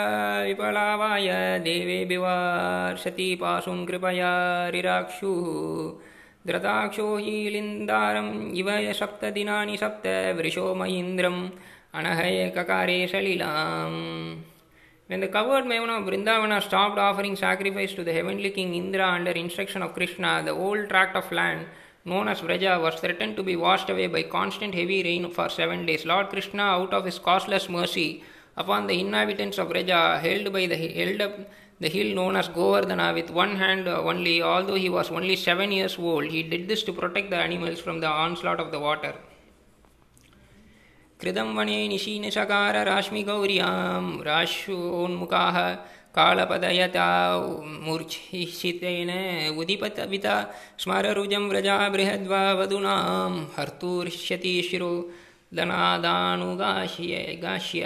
विपलावाय 0.46 1.28
देवे 1.66 2.04
विवार्षति 2.06 3.28
पाशुं 3.42 3.78
कृपया 3.86 4.32
रिराक्षुः 4.76 5.48
द्रताक्षो 6.48 7.08
इव 8.60 8.70
सप्तदिनानि 9.00 9.78
सप्त 9.84 10.08
वृषो 10.38 10.74
महीन्द्रम् 10.82 11.42
अनहय 12.00 12.50
ककारे 12.58 13.00
सलिलाम् 13.12 14.00
When 15.12 15.20
the 15.20 15.28
covered 15.28 15.66
Mayana 15.66 15.96
of 16.00 16.06
Vrindavana 16.06 16.62
stopped 16.62 16.98
offering 16.98 17.36
sacrifice 17.36 17.94
to 17.96 18.04
the 18.06 18.14
heavenly 18.14 18.50
king 18.50 18.74
Indra 18.74 19.08
under 19.10 19.32
instruction 19.32 19.82
of 19.82 19.94
Krishna, 19.94 20.42
the 20.42 20.52
old 20.52 20.88
tract 20.88 21.18
of 21.18 21.30
land 21.34 21.66
known 22.06 22.30
as 22.30 22.40
Vraja 22.40 22.82
was 22.82 22.96
threatened 22.96 23.36
to 23.36 23.44
be 23.44 23.58
washed 23.58 23.90
away 23.90 24.08
by 24.08 24.24
constant 24.24 24.74
heavy 24.74 25.04
rain 25.04 25.30
for 25.30 25.50
seven 25.50 25.86
days. 25.86 26.06
Lord 26.06 26.30
Krishna, 26.30 26.64
out 26.64 26.94
of 26.94 27.04
his 27.04 27.20
causeless 27.20 27.68
mercy 27.68 28.24
upon 28.56 28.88
the 28.88 28.98
inhabitants 29.02 29.58
of 29.58 29.68
Vraja, 29.68 30.18
held 30.22 30.54
by 30.54 30.66
the 30.68 30.78
held 30.78 31.20
up 31.20 31.34
the 31.82 31.90
hill 31.90 32.16
known 32.16 32.38
as 32.38 32.48
Govardhana 32.48 33.14
with 33.14 33.32
one 33.32 33.58
hand 33.58 33.90
only, 33.90 34.42
although 34.42 34.76
he 34.86 34.88
was 34.88 35.12
only 35.12 35.36
seven 35.36 35.74
years 35.74 36.00
old. 36.00 36.24
He 36.38 36.42
did 36.42 36.70
this 36.70 36.84
to 36.84 36.94
protect 36.94 37.32
the 37.32 37.42
animals 37.50 37.82
from 37.82 38.00
the 38.00 38.08
onslaught 38.08 38.62
of 38.62 38.72
the 38.72 38.80
water. 38.80 39.14
कृतं 41.22 41.54
वने 41.56 41.78
निशीनशकार 41.88 42.76
राश्मिगौर्यां 42.88 44.04
राश्योन्मुखाः 44.28 45.58
कालपदयता 46.18 47.10
मूर्च्छितेन 47.86 49.12
उदिपतविता 49.62 50.36
स्मररुजं 50.84 51.48
व्रजा 51.50 51.78
बृहद्वा 51.94 52.42
वधूनां 52.60 53.32
हर्तुर्ष्यति 53.58 54.56
शिरो 54.70 54.94
दनादानुगाश्य 55.54 57.40
गाश्य 57.44 57.84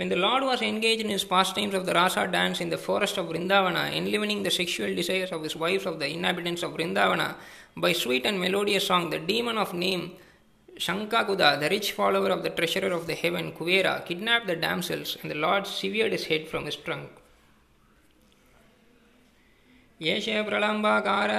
When 0.00 0.08
the 0.08 0.16
Lord 0.16 0.44
was 0.44 0.62
engaged 0.62 1.02
in 1.02 1.10
his 1.10 1.24
pastimes 1.24 1.74
of 1.74 1.84
the 1.84 1.92
Rasa 1.92 2.26
dance 2.26 2.62
in 2.62 2.70
the 2.70 2.78
forest 2.78 3.18
of 3.18 3.26
Vrindavana, 3.26 3.94
enlivening 3.94 4.42
the 4.42 4.50
sexual 4.50 4.94
desires 4.94 5.30
of 5.30 5.42
his 5.42 5.54
wives 5.54 5.84
of 5.84 5.98
the 5.98 6.08
inhabitants 6.08 6.62
of 6.62 6.72
Vrindavana 6.72 7.34
by 7.76 7.92
sweet 7.92 8.24
and 8.24 8.40
melodious 8.40 8.86
song, 8.86 9.10
the 9.10 9.18
demon 9.18 9.58
of 9.58 9.74
name 9.74 10.12
Shankakuda, 10.79 11.59
the 11.59 11.69
rich 11.69 11.93
follower 11.93 12.29
of 12.29 12.43
the 12.43 12.49
treasurer 12.49 12.91
of 12.91 13.07
the 13.07 13.15
heaven, 13.15 13.53
Kuvera, 13.53 14.05
kidnapped 14.05 14.47
the 14.47 14.57
damsels, 14.57 15.17
and 15.21 15.31
the 15.31 15.35
Lord 15.35 15.65
severed 15.65 16.11
his 16.11 16.25
head 16.25 16.47
from 16.49 16.65
his 16.65 16.75
trunk. 16.75 17.09
येष 20.01 20.25
प्रलम्बाकार 20.47 21.31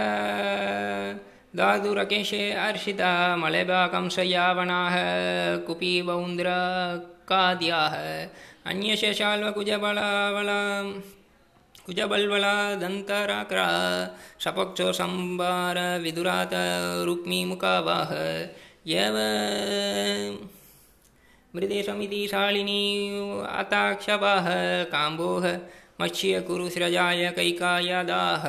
दादुरकेशे 1.57 2.41
Arshita 2.67 3.11
मलबाकंसयावनाः 3.37 4.97
कुपीबौन्द्रकाद्याः 5.67 6.47
अन्यश 8.71 9.03
शाल्वकुजबलावला 9.19 10.61
कुजबल्वला 11.87 12.55
दन्तराक्रा 12.81 13.67
सपक्षो 14.45 14.89
सम्भार 14.99 15.79
विदुरात 16.05 16.55
रुक्मीमुखावाह 17.09 18.11
यव 18.93 19.17
मृदेशमिति 21.55 22.27
शालिनी 22.33 22.83
अताक्षवाः 23.61 24.49
काम्बोः 24.93 25.47
मत्स्य 26.01 26.41
कुरुस्रजाय 26.49 27.25
कैकायादाः 27.37 28.45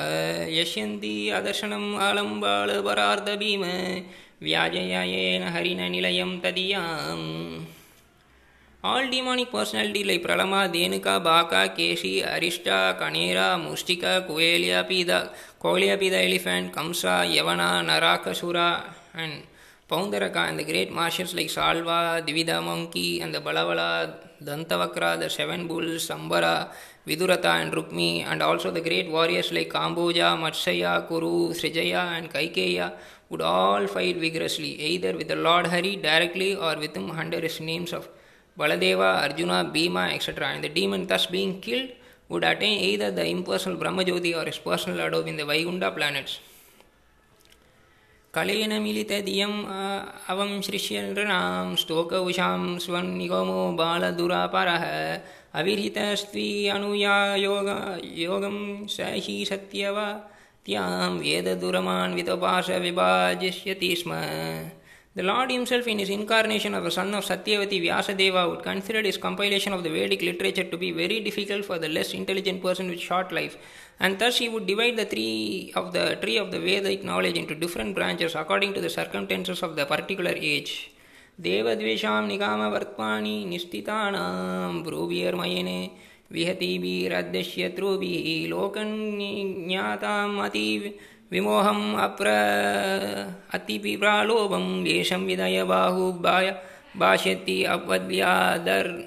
यश्यन्ति 0.58 1.16
अदर्शनम् 1.40 1.96
आलम्बाळपरार्धभीम 2.08 3.64
व्याजयायेन 4.44 5.48
हरिणनिलयं 5.56 6.38
तदीयाम् 6.44 7.26
All 8.84 9.10
demonic 9.10 9.52
personalities 9.52 10.06
like 10.06 10.24
Pralama, 10.24 10.72
Denuka, 10.72 11.22
Baka, 11.22 11.74
Keshi, 11.76 12.24
Arishta, 12.24 12.98
Kanera, 12.98 13.58
Mustika, 13.60 14.26
Kuelia, 14.26 14.88
Pida, 14.88 15.30
Kolia, 15.60 16.00
Pida, 16.00 16.24
elephant, 16.24 16.72
Kamsa, 16.72 17.28
Yavana, 17.28 17.84
Narakasura, 17.84 18.84
and 19.16 19.42
Paundaraka, 19.93 20.49
and 20.49 20.59
the 20.59 20.65
great 20.65 20.91
marshals 20.91 21.35
like 21.35 21.51
Salva, 21.51 22.25
Dvivida 22.27 22.65
monkey, 22.65 23.21
and 23.21 23.35
the 23.35 23.41
Balavala, 23.41 24.15
Dantavakra, 24.43 25.19
the 25.21 25.29
seven 25.29 25.67
bulls, 25.69 26.09
Sambara, 26.09 26.71
Vidurata, 27.07 27.53
and 27.61 27.73
Rukmi, 27.75 28.25
and 28.25 28.43
also 28.43 28.71
the 28.71 28.81
great 28.81 29.11
warriors 29.11 29.53
like 29.53 29.69
Kamboja, 29.69 30.29
Matsaya, 30.43 31.07
Kuru, 31.07 31.51
Srijaya, 31.51 32.05
and 32.17 32.31
Kaikeya 32.33 32.95
would 33.29 33.43
all 33.43 33.87
fight 33.87 34.17
vigorously, 34.17 34.73
either 34.93 35.15
with 35.15 35.29
the 35.29 35.37
Lord 35.37 35.67
Hari 35.67 35.97
directly 35.97 36.55
or 36.57 36.77
with 36.77 36.97
him 36.97 37.11
under 37.11 37.41
his 37.41 37.61
names 37.61 37.93
of 37.93 38.09
Baladeva, 38.59 39.11
Arjuna, 39.25 39.71
Bhima, 39.73 40.11
etc. 40.15 40.49
And 40.49 40.65
the 40.65 40.71
demon 40.71 41.07
thus 41.07 41.27
being 41.27 41.61
killed 41.61 41.91
would 42.31 42.45
attain 42.45 42.79
either 42.81 43.11
the 43.11 43.27
impersonal 43.27 43.79
Brahmajyoti 43.79 44.35
or 44.41 44.47
his 44.47 44.59
personal 44.59 45.07
abode 45.07 45.29
in 45.29 45.37
the 45.37 45.45
Vaikuntha 45.45 45.91
planets. 45.91 46.41
कलेन 48.35 48.73
मिलितदियम् 48.83 49.57
अवं 50.33 50.51
श्रिष्यनृणां 50.67 51.75
स्तोकौषां 51.81 52.61
स्वन्निगमो 52.85 53.63
बालदुरापरः। 53.81 54.85
अविहितस्त्वी 55.61 56.47
अनुया 56.75 57.17
योग 57.37 58.47
स 58.91 58.97
हि 59.25 59.35
सत्यवत्यां 59.49 61.11
वेददुरमान्वितपाशविभाजिष्यति 61.19 63.91
स्म। 64.03 64.13
The 65.15 65.23
Lord 65.23 65.51
Himself, 65.51 65.87
in 65.87 65.99
His 65.99 66.09
incarnation 66.09 66.73
of 66.73 66.85
the 66.85 66.91
son 66.91 67.13
of 67.13 67.23
Satyavati 67.23 67.83
Vyasadeva, 67.83 68.49
would 68.49 68.63
consider 68.63 69.03
his 69.03 69.19
compilation 69.19 69.75
of 69.75 69.83
the 69.83 69.91
Vedic 69.91 70.23
literature 70.23 70.65
to 70.65 70.79
be 70.79 70.91
very 70.91 71.21
difficult 71.21 71.67
for 71.67 71.79
the 71.79 71.87
less 71.87 72.15
intelligent 72.15 72.63
person 72.63 72.89
with 72.89 72.99
short 72.99 73.31
life, 73.31 73.59
and 74.02 74.18
thus 74.20 74.38
he 74.38 74.50
would 74.50 74.66
divide 74.66 74.98
the 74.98 75.06
tree 75.06 75.74
of 75.76 75.94
the 75.94 76.06
tree 76.22 76.38
of 76.38 76.52
the 76.52 76.60
Vedic 76.60 77.04
knowledge 77.04 77.38
into 77.38 77.56
different 77.56 77.96
branches 77.96 78.36
according 78.36 78.74
to 78.74 78.82
the 78.82 78.90
circumstances 78.90 79.64
of 79.64 79.76
the 79.76 79.86
particular 79.86 80.36
age. 80.54 80.72
देवद्वेषां 81.42 82.28
निकामवर्त्मानि 82.28 83.46
निश्चितानां 83.50 84.84
ब्रूभिर्मयने 84.84 85.80
विहतिभिरद्यश्यत्रुभिः 86.32 88.28
लोकज्ञाताम् 88.50 90.40
अति 90.46 90.70
विमोहम् 91.32 91.96
अप्र 92.06 92.28
अतिपिप्रालोभं 93.54 94.66
वेषं 94.84 95.22
विदय 95.26 95.58
बाहुबाय 95.64 96.48
भाष्यति 96.98 97.58
अपद्यादर्याम् 97.64 98.98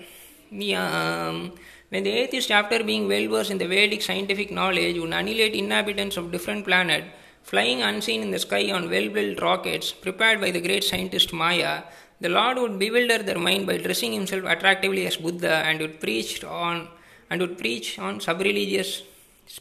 When 1.94 2.04
the 2.04 2.10
atheist, 2.10 2.50
after 2.50 2.84
being 2.84 3.08
well 3.08 3.26
versed 3.28 3.50
in 3.50 3.58
the 3.58 3.66
Vedic 3.66 4.02
scientific 4.02 4.50
knowledge, 4.50 4.98
would 4.98 5.12
annihilate 5.12 5.54
inhabitants 5.54 6.16
of 6.16 6.30
different 6.30 6.64
planets, 6.64 7.08
flying 7.42 7.82
unseen 7.82 8.22
in 8.22 8.30
the 8.30 8.38
sky 8.38 8.70
on 8.70 8.88
well 8.88 9.08
built 9.08 9.40
rockets 9.40 9.92
prepared 9.92 10.40
by 10.40 10.50
the 10.50 10.60
great 10.60 10.84
scientist 10.84 11.32
Maya, 11.32 11.82
the 12.20 12.28
Lord 12.28 12.58
would 12.58 12.78
bewilder 12.78 13.18
their 13.18 13.38
mind 13.38 13.66
by 13.66 13.78
dressing 13.78 14.12
himself 14.12 14.44
attractively 14.44 15.06
as 15.06 15.16
Buddha 15.16 15.54
and 15.66 15.80
would 15.80 16.00
preach 16.00 16.44
on 16.44 16.88
and 17.30 17.40
would 17.40 17.56
preach 17.58 17.98
on 17.98 18.20
sub-religious 18.20 19.02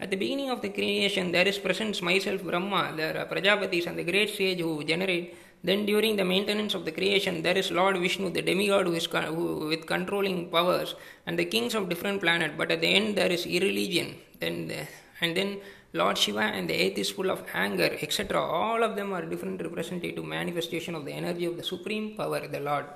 At 0.03 0.11
the 0.11 0.17
beginning 0.17 0.51
of 0.51 0.61
the 0.65 0.73
creation, 0.79 1.31
there 1.37 1.49
is 1.53 1.59
present 1.59 2.03
myself, 2.03 2.43
Brahma, 2.43 2.93
there 2.97 3.17
are 3.21 3.27
Prajapatis 3.33 3.87
and 3.87 3.97
the 4.01 4.07
great 4.11 4.31
sage 4.37 4.61
who 4.61 4.83
generate 4.85 5.27
then, 5.65 5.87
during 5.87 6.17
the 6.17 6.25
maintenance 6.25 6.75
of 6.75 6.85
the 6.85 6.91
creation, 6.91 7.41
there 7.43 7.57
is 7.57 7.71
Lord 7.71 7.97
Vishnu, 7.97 8.31
the 8.31 8.43
demigod 8.43 8.87
who 8.87 8.95
is 8.95 9.07
who, 9.07 9.69
with 9.69 9.87
controlling 9.87 10.51
powers, 10.51 10.97
and 11.25 11.39
the 11.39 11.45
kings 11.45 11.77
of 11.77 11.89
different 11.89 12.21
planets. 12.21 12.55
But 12.59 12.73
at 12.73 12.81
the 12.81 12.89
end, 12.89 13.15
there 13.17 13.31
is 13.31 13.47
irreligion. 13.47 14.17
Then, 14.41 14.67
the, 14.67 14.89
and 15.21 15.37
then 15.37 15.61
Lord 15.93 16.19
Shiva 16.19 16.41
and 16.41 16.69
the 16.69 16.75
eighth 16.75 16.99
is 16.99 17.11
full 17.11 17.31
of 17.31 17.45
anger, 17.55 17.97
etc. 18.01 18.41
All 18.41 18.83
of 18.83 18.97
them 18.97 19.13
are 19.13 19.25
different 19.25 19.63
representative 19.63 20.25
manifestation 20.25 20.97
of 20.97 21.05
the 21.05 21.13
energy 21.13 21.45
of 21.45 21.57
the 21.57 21.63
supreme 21.63 22.17
power, 22.17 22.49
the 22.49 22.59
Lord. 22.59 22.87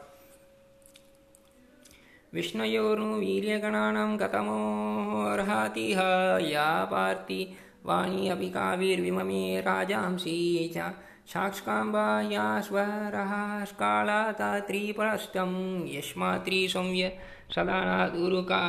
विष्णयोर्नु 2.36 3.08
वीर्यगणानां 3.20 4.10
कथमोऽर्हातिह 4.22 6.00
या 6.52 6.68
party 6.90 7.40
वाणी 7.88 8.28
अपि 8.34 8.48
काविर्विममे 8.56 9.44
राजांसि 9.66 10.36
च 10.76 10.90
साक्षकाम्बाया 11.32 12.44
स्वरः 12.66 13.32
स्कालाता 13.70 14.50
त्रिपरष्टं 14.68 15.54
यस्मात्रिसंव्य 15.94 17.12
सदा 17.54 17.80
दुरुका 18.14 18.62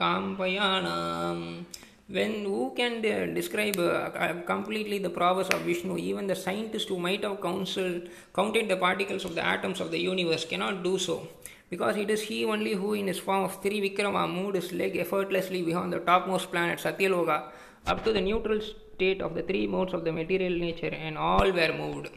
काम्पयाणाम् 0.00 1.44
when 2.14 2.44
who 2.44 2.72
can 2.76 3.00
describe 3.34 3.78
uh, 3.78 4.42
completely 4.44 4.98
the 4.98 5.10
prowess 5.10 5.48
of 5.48 5.60
Vishnu, 5.60 5.96
even 5.96 6.26
the 6.26 6.34
scientist 6.34 6.88
who 6.88 6.98
might 6.98 7.22
have 7.22 7.40
counseled, 7.40 8.08
counted 8.34 8.68
the 8.68 8.76
particles 8.76 9.24
of 9.24 9.36
the 9.36 9.44
atoms 9.44 9.80
of 9.80 9.92
the 9.92 9.98
universe 9.98 10.44
cannot 10.44 10.82
do 10.82 10.98
so, 10.98 11.28
because 11.69 11.97
it 11.97 12.09
is 12.09 12.21
he 12.21 12.45
only 12.45 12.73
who, 12.73 12.93
in 12.93 13.07
his 13.07 13.19
form 13.19 13.43
of 13.43 13.61
Trivikrama, 13.61 14.31
moved 14.31 14.55
his 14.55 14.71
leg 14.71 14.95
effortlessly 14.97 15.61
beyond 15.63 15.93
the 15.93 15.99
topmost 15.99 16.51
planet 16.51 16.79
Satyaloka 16.79 17.51
up 17.87 18.03
to 18.03 18.13
the 18.13 18.21
neutral 18.21 18.59
state 18.61 19.21
of 19.21 19.35
the 19.35 19.43
three 19.43 19.67
modes 19.67 19.93
of 19.93 20.03
the 20.03 20.11
material 20.11 20.57
nature, 20.57 20.93
and 20.93 21.17
all 21.17 21.51
were 21.51 21.73
moved. 21.73 22.09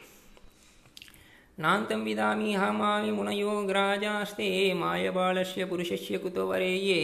नान्तं 1.61 2.05
विदामि 2.05 2.53
हमामि 2.55 3.11
मुनयोग्राजास्ते 3.11 4.49
मायबालस्य 4.79 5.65
पुरुषस्य 5.71 6.19
कुतो 6.23 6.47
वरेये 6.47 7.01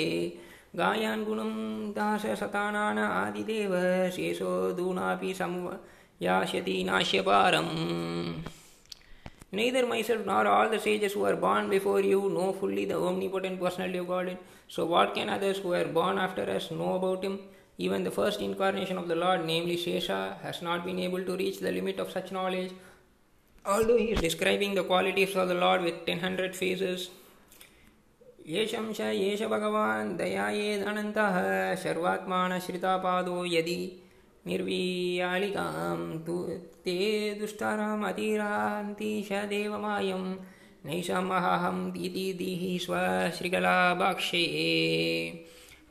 गायान् 0.78 1.24
गुणं 1.26 1.50
दासशतानान 1.96 2.98
आदिदेव 2.98 3.72
शेषो 4.16 4.50
दूनापि 4.78 5.34
समयास्यति 5.34 6.76
नाश्यपारम् 6.88 7.74
Neither 9.52 9.86
myself 9.86 10.26
nor 10.26 10.46
all 10.46 10.68
the 10.68 10.80
sages 10.80 11.12
who 11.12 11.24
are 11.24 11.36
born 11.36 11.70
before 11.70 12.00
you 12.00 12.28
know 12.28 12.52
fully 12.52 12.84
the 12.84 12.96
omnipotent 12.98 13.60
personality 13.60 13.98
of 13.98 14.08
God. 14.08 14.36
So, 14.68 14.84
what 14.84 15.14
can 15.14 15.28
others 15.28 15.58
who 15.58 15.72
are 15.74 15.84
born 15.84 16.18
after 16.18 16.42
us 16.42 16.70
know 16.70 16.94
about 16.94 17.22
Him? 17.22 17.38
Even 17.78 18.04
the 18.04 18.10
first 18.10 18.40
incarnation 18.40 18.98
of 18.98 19.08
the 19.08 19.14
Lord, 19.14 19.44
namely 19.46 19.76
Shesha, 19.76 20.40
has 20.40 20.62
not 20.62 20.84
been 20.84 20.98
able 20.98 21.24
to 21.24 21.36
reach 21.36 21.60
the 21.60 21.72
limit 21.72 21.98
of 21.98 22.10
such 22.10 22.32
knowledge. 22.32 22.72
Although 23.66 23.96
he 23.96 24.10
is 24.12 24.20
describing 24.20 24.74
the 24.74 24.84
qualities 24.84 25.34
of 25.36 25.48
the 25.48 25.54
Lord 25.54 25.82
with 25.82 26.06
1000 26.06 26.54
phases, 26.54 27.10
येषं 28.46 28.92
च 28.92 29.00
येष 29.00 29.42
भगवान् 29.48 30.16
दयायेदनन्तः 30.16 31.36
सर्वात्मानश्रितापादो 31.82 33.44
यदि 33.44 33.80
निर्वीयालिकां 34.46 36.18
तु 36.26 36.36
ते 36.84 36.98
दुष्टाराम् 37.40 38.04
अतीरान्ति 38.10 39.10
च 39.30 39.44
देवमायं 39.52 40.24
नैषमहं 40.86 41.78
इति 42.06 42.26
दिहि 42.38 42.78
स्वश्रीकलाभाक्षे 42.84 44.44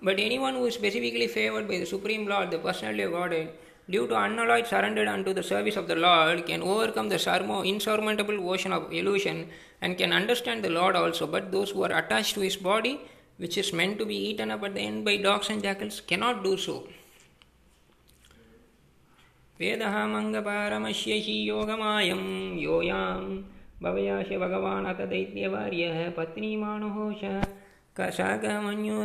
But 0.05 0.19
anyone 0.19 0.55
who 0.55 0.65
is 0.65 0.73
specifically 0.73 1.27
favored 1.27 1.65
by 1.65 1.77
the 1.79 1.86
Supreme 1.86 2.27
Lord, 2.27 2.51
the 2.51 2.57
personality 2.59 3.03
of 3.03 3.13
Godhead, 3.13 3.53
due 3.89 4.05
to 4.05 4.15
unalloyed 4.17 4.67
surrender 4.67 5.05
unto 5.07 5.33
the 5.33 5.43
service 5.43 5.77
of 5.77 5.88
the 5.88 5.95
Lord, 5.95 6.45
can 6.45 6.62
overcome 6.62 7.07
the 7.07 7.15
surmo- 7.15 7.65
insurmountable 7.65 8.49
ocean 8.49 8.73
of 8.73 8.91
illusion 8.91 9.47
and 9.81 9.97
can 9.97 10.12
understand 10.12 10.62
the 10.62 10.69
Lord 10.69 10.97
also. 10.97 11.25
But 11.25 11.53
those 11.53 11.71
who 11.71 11.83
are 11.86 11.97
attached 11.97 12.36
to 12.36 12.41
his 12.41 12.57
body, 12.57 12.99
which 13.38 13.57
is 13.57 13.71
meant 13.71 13.97
to 13.99 14.05
be 14.05 14.17
eaten 14.29 14.51
up 14.51 14.63
at 14.63 14.75
the 14.75 14.81
end 14.81 15.05
by 15.05 15.15
dogs 15.15 15.49
and 15.49 15.63
jackals, 15.63 16.01
cannot 16.01 16.43
do 16.43 16.57
so. 16.57 16.86
वेदः 19.60 19.94
मङ्गपारमस्य 20.06 21.12
हि 21.24 21.32
योगमायं 21.48 22.20
यो 22.58 22.80
यां 22.82 23.22
भवश 23.82 24.28
भगवान् 24.42 24.86
अत 24.86 25.00
दैत्यभार्यः 25.10 25.98
पत्नी 26.16 26.50
माणहोष 26.56 27.22
क 27.96 28.10
सकमन्यु 28.18 28.98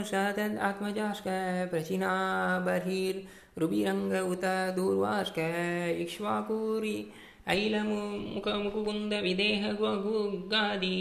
प्रचिना 1.71 2.11
बर्हिर् 2.65 3.19
उत 3.63 4.45
दूर्वाष्क 4.75 5.39
इक्ष्वाकूरि 6.03 6.97
ऐलमुकमुकुबुन्द 7.53 9.13
विदेहग्वगादी 9.23 10.97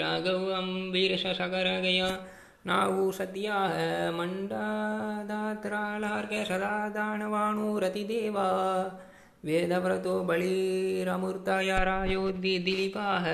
राघव 0.00 0.46
अम्बिरशसकरगया 0.60 2.08
अम्बीरशकरगया 2.63 2.67
नावु 2.67 3.11
सद्याः 3.11 3.75
मण्डादात्रालार्क 4.17 6.33
सदा 6.47 6.73
दानवाणुरतिदेवा 6.95 8.47
वेदव्रतो 9.45 10.13
बलिरमूर्ताय 10.29 11.69
रायोद्दिलीपाः 11.89 13.25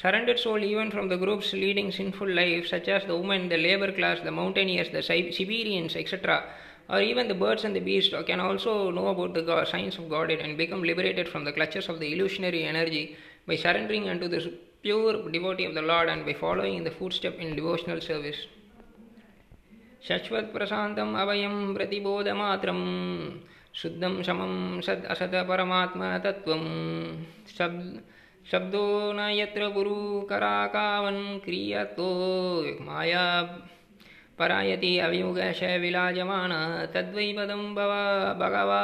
Surrendered 0.00 0.38
soul, 0.38 0.64
even 0.64 0.90
from 0.90 1.08
the 1.08 1.16
groups 1.18 1.52
leading 1.52 1.92
sinful 1.92 2.26
life, 2.26 2.66
such 2.66 2.88
as 2.88 3.04
the 3.04 3.14
women, 3.14 3.50
the 3.50 3.58
labor 3.58 3.92
class, 3.92 4.18
the 4.20 4.30
mountaineers, 4.30 4.88
the 4.88 5.02
Siberians, 5.02 5.94
etc., 5.94 6.42
or 6.88 7.00
even 7.00 7.28
the 7.28 7.34
birds 7.34 7.64
and 7.64 7.74
the 7.74 7.80
beasts, 7.80 8.14
can 8.26 8.40
also 8.40 8.90
know 8.90 9.08
about 9.08 9.34
the 9.34 9.42
God, 9.42 9.68
signs 9.68 9.96
of 9.98 10.08
Godhead 10.08 10.40
and 10.40 10.56
become 10.56 10.82
liberated 10.82 11.28
from 11.28 11.44
the 11.44 11.52
clutches 11.52 11.88
of 11.88 12.00
the 12.00 12.12
illusionary 12.12 12.64
energy 12.64 13.16
by 13.46 13.56
surrendering 13.56 14.08
unto 14.08 14.28
the 14.28 14.52
pure 14.82 15.30
devotee 15.30 15.66
of 15.66 15.74
the 15.74 15.82
Lord 15.82 16.08
and 16.08 16.24
by 16.24 16.32
following 16.32 16.74
in 16.76 16.84
the 16.84 16.90
footstep 16.90 17.38
in 17.38 17.54
devotional 17.56 18.00
service. 18.00 18.40
शश्वत् 20.08 20.52
प्रशान्तम् 20.52 21.16
अवयं 21.22 21.56
प्रतिबोधमात्रं 21.74 22.78
शुद्धं 23.80 24.22
समं 24.26 24.80
सद् 24.86 25.04
असत 25.12 25.34
परमात्मतत्त्वं 25.48 26.62
शब् 27.56 27.76
शब्दो 28.50 28.86
न 29.16 29.28
यत्र 29.38 29.68
गुरुकराकावन् 29.74 31.40
क्रियतो 31.44 32.08
माया 32.86 33.26
परायति 34.39 34.97
अविमुगश 35.07 35.61
विलाजमान 35.81 36.53
तद्वै 36.93 37.27
भव 37.37 37.91
भगवा 38.41 38.81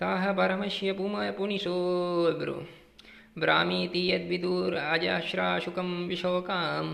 ताः 0.00 0.32
परमस्य 0.38 0.92
पुम 0.98 1.14
पुनिशो 1.38 1.76
ब्रु 2.40 2.56
ब्रामीति 3.42 4.02
यद्विदुराजाश्राशुकं 4.10 5.90
विशोकाम् 6.08 6.92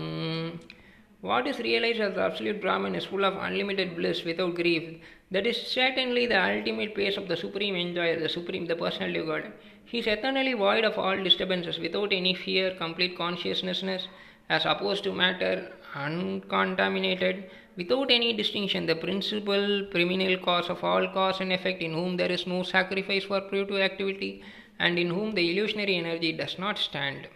What 1.23 1.45
is 1.45 1.59
realized 1.59 1.99
as 1.99 2.17
absolute 2.17 2.59
Brahman 2.61 2.95
is 2.95 3.05
full 3.05 3.23
of 3.25 3.35
unlimited 3.37 3.95
bliss 3.95 4.23
without 4.23 4.55
grief. 4.55 4.99
That 5.29 5.45
is 5.45 5.55
certainly 5.55 6.25
the 6.25 6.41
ultimate 6.43 6.95
pace 6.95 7.15
of 7.15 7.27
the 7.27 7.37
supreme 7.37 7.75
enjoyer, 7.75 8.19
the 8.19 8.27
supreme, 8.27 8.65
the 8.65 8.75
personality 8.75 9.19
of 9.19 9.27
God. 9.27 9.43
He 9.85 9.99
is 9.99 10.07
eternally 10.07 10.53
void 10.53 10.83
of 10.83 10.97
all 10.97 11.15
disturbances, 11.23 11.77
without 11.77 12.11
any 12.11 12.33
fear, 12.33 12.73
complete 12.73 13.15
consciousness, 13.15 14.07
as 14.49 14.65
opposed 14.65 15.03
to 15.03 15.13
matter, 15.13 15.71
uncontaminated, 15.93 17.51
without 17.76 18.10
any 18.10 18.32
distinction, 18.32 18.86
the 18.86 18.96
principal 18.96 19.86
criminal 19.90 20.38
cause 20.38 20.70
of 20.70 20.82
all 20.82 21.06
cause 21.08 21.40
and 21.40 21.52
effect, 21.52 21.82
in 21.82 21.92
whom 21.92 22.16
there 22.16 22.32
is 22.32 22.46
no 22.46 22.62
sacrifice 22.62 23.24
for 23.24 23.40
productive 23.40 23.80
activity, 23.80 24.42
and 24.78 24.98
in 24.98 25.10
whom 25.10 25.34
the 25.34 25.50
illusionary 25.50 25.96
energy 25.96 26.32
does 26.32 26.58
not 26.58 26.78
stand. 26.78 27.28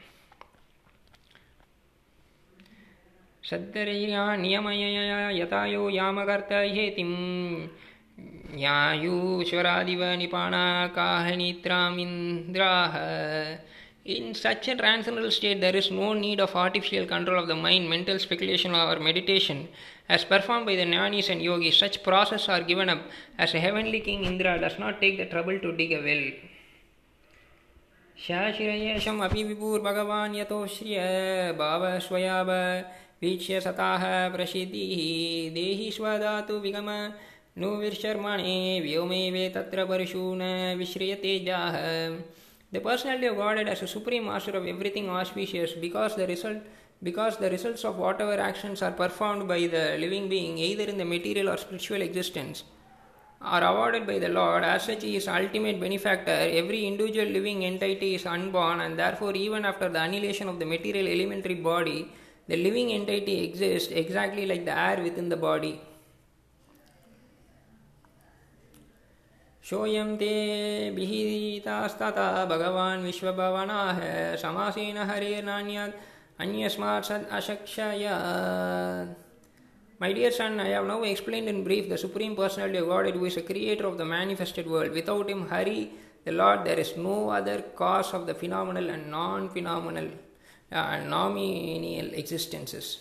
सद्धरया 3.50 4.36
नियमयया 4.36 5.30
यतायो 5.30 5.88
यामकर्त 5.90 6.52
हेतिं 6.52 7.10
न्यायूश्वरादिव 8.54 10.02
निपाणाकाहनित्रामिन्द्राः 10.20 12.94
in 14.05 14.35
such 14.35 14.67
a 14.67 14.75
transcendental 14.75 15.31
state, 15.31 15.59
there 15.59 15.75
is 15.75 15.89
no 15.89 16.13
need 16.13 16.39
of 16.39 16.55
artificial 16.55 17.07
control 17.07 17.39
of 17.41 17.47
the 17.47 17.55
mind, 17.55 17.89
mental 17.89 18.19
speculation, 18.19 18.75
or 18.75 18.99
meditation. 18.99 19.67
As 20.07 20.23
performed 20.23 20.67
by 20.67 20.75
the 20.75 20.83
jnanis 20.83 21.29
and 21.29 21.41
yogis, 21.41 21.79
such 21.79 22.03
processes 22.03 22.47
are 22.47 22.61
given 22.61 22.87
up, 22.87 23.01
as 23.39 23.55
a 23.55 23.59
heavenly 23.59 24.01
king 24.01 24.23
Indra 24.23 24.59
does 24.59 24.77
not 24.77 25.01
take 25.01 25.17
the 25.17 25.25
trouble 25.25 25.59
to 25.59 25.71
dig 25.71 25.91
a 25.93 26.01
well. 26.01 26.25
शाशिरयेषम् 28.17 29.21
अपि 29.21 29.43
विभूर्भगवान् 29.43 30.35
यतोश्रिय 30.35 30.99
भावस्वयाव 31.59 32.49
वीक्ष्य 33.21 33.59
सताः 33.61 34.03
प्रसीदिः 34.35 35.01
देहि 35.55 35.89
स्वदातु 35.95 36.59
विगम 36.65 36.89
नु 37.59 37.69
विर्शर्मणे 37.81 38.79
व्योमे 38.85 39.19
वे 39.31 39.49
तत्र 39.55 39.85
परशून 39.89 40.41
विश्रियतेजाः 40.79 41.75
the 42.75 42.81
personality 42.81 43.27
of 43.27 43.39
as 43.39 43.83
a 43.83 43.87
supreme 43.87 44.25
master 44.25 44.51
of 44.51 44.65
everything 44.67 45.09
auspicious 45.09 45.71
because 45.71 46.17
the 46.17 46.27
result 46.27 46.57
because 47.01 47.37
the 47.37 47.49
results 47.49 47.85
of 47.85 47.97
whatever 47.97 48.33
actions 48.47 48.81
are 48.81 48.91
performed 48.91 49.47
by 49.47 49.59
the 49.75 49.83
living 49.97 50.27
being 50.27 50.57
either 50.57 50.83
in 50.83 50.97
the 50.97 51.05
material 51.05 51.47
or 51.51 51.55
spiritual 51.55 52.01
existence 52.01 52.65
are 53.41 53.63
awarded 53.63 54.05
by 54.05 54.19
the 54.19 54.27
Lord, 54.27 54.65
as 54.65 54.83
such 54.83 55.03
he 55.03 55.15
is 55.15 55.29
ultimate 55.29 55.79
benefactor. 55.79 56.37
Every 56.61 56.85
individual 56.85 57.27
living 57.37 57.63
entity 57.63 58.15
is 58.15 58.25
unborn, 58.25 58.81
and 58.81 58.99
therefore, 58.99 59.33
even 59.35 59.63
after 59.63 59.87
the 59.87 60.01
annihilation 60.01 60.49
of 60.49 60.59
the 60.59 60.65
material 60.65 61.07
elementary 61.07 61.55
body, 61.55 62.11
the 62.49 62.57
living 62.57 62.91
entity 62.91 63.43
exists 63.45 63.91
exactly 63.91 64.45
like 64.45 64.65
the 64.65 64.77
air 64.77 65.01
within 65.01 65.29
the 65.29 65.37
body. 65.37 65.79
सोऽयं 69.70 70.16
ते 70.16 70.34
विहितास्तथा 70.96 72.28
भगवान् 72.52 73.04
विश्वभवनाः 73.04 73.98
समासेन 74.42 74.96
हरेर्नान्यात् 75.10 75.98
अन्यस्मात् 76.42 77.08
सद् 77.08 77.30
अशक्षयात् 77.38 79.10
My 80.02 80.14
dear 80.14 80.32
son, 80.32 80.58
I 80.58 80.68
have 80.68 80.86
now 80.86 81.02
explained 81.02 81.46
in 81.50 81.62
brief 81.62 81.90
the 81.90 81.98
Supreme 81.98 82.34
Personality 82.34 82.78
of 82.78 82.86
Godhead 82.86 83.16
who 83.16 83.26
is 83.26 83.34
the 83.34 83.42
creator 83.42 83.86
of 83.86 83.98
the 83.98 84.04
manifested 84.06 84.66
world. 84.66 84.92
Without 84.92 85.28
him, 85.28 85.46
Hari, 85.46 85.90
the 86.24 86.32
Lord, 86.32 86.64
there 86.64 86.80
is 86.80 86.96
no 86.96 87.28
other 87.28 87.60
cause 87.76 88.14
of 88.14 88.26
the 88.26 88.32
phenomenal 88.34 88.88
and 88.88 89.10
non 89.10 89.50
phenomenal 89.50 90.08
uh, 90.72 91.00
nominal 91.04 92.14
existences. 92.14 93.00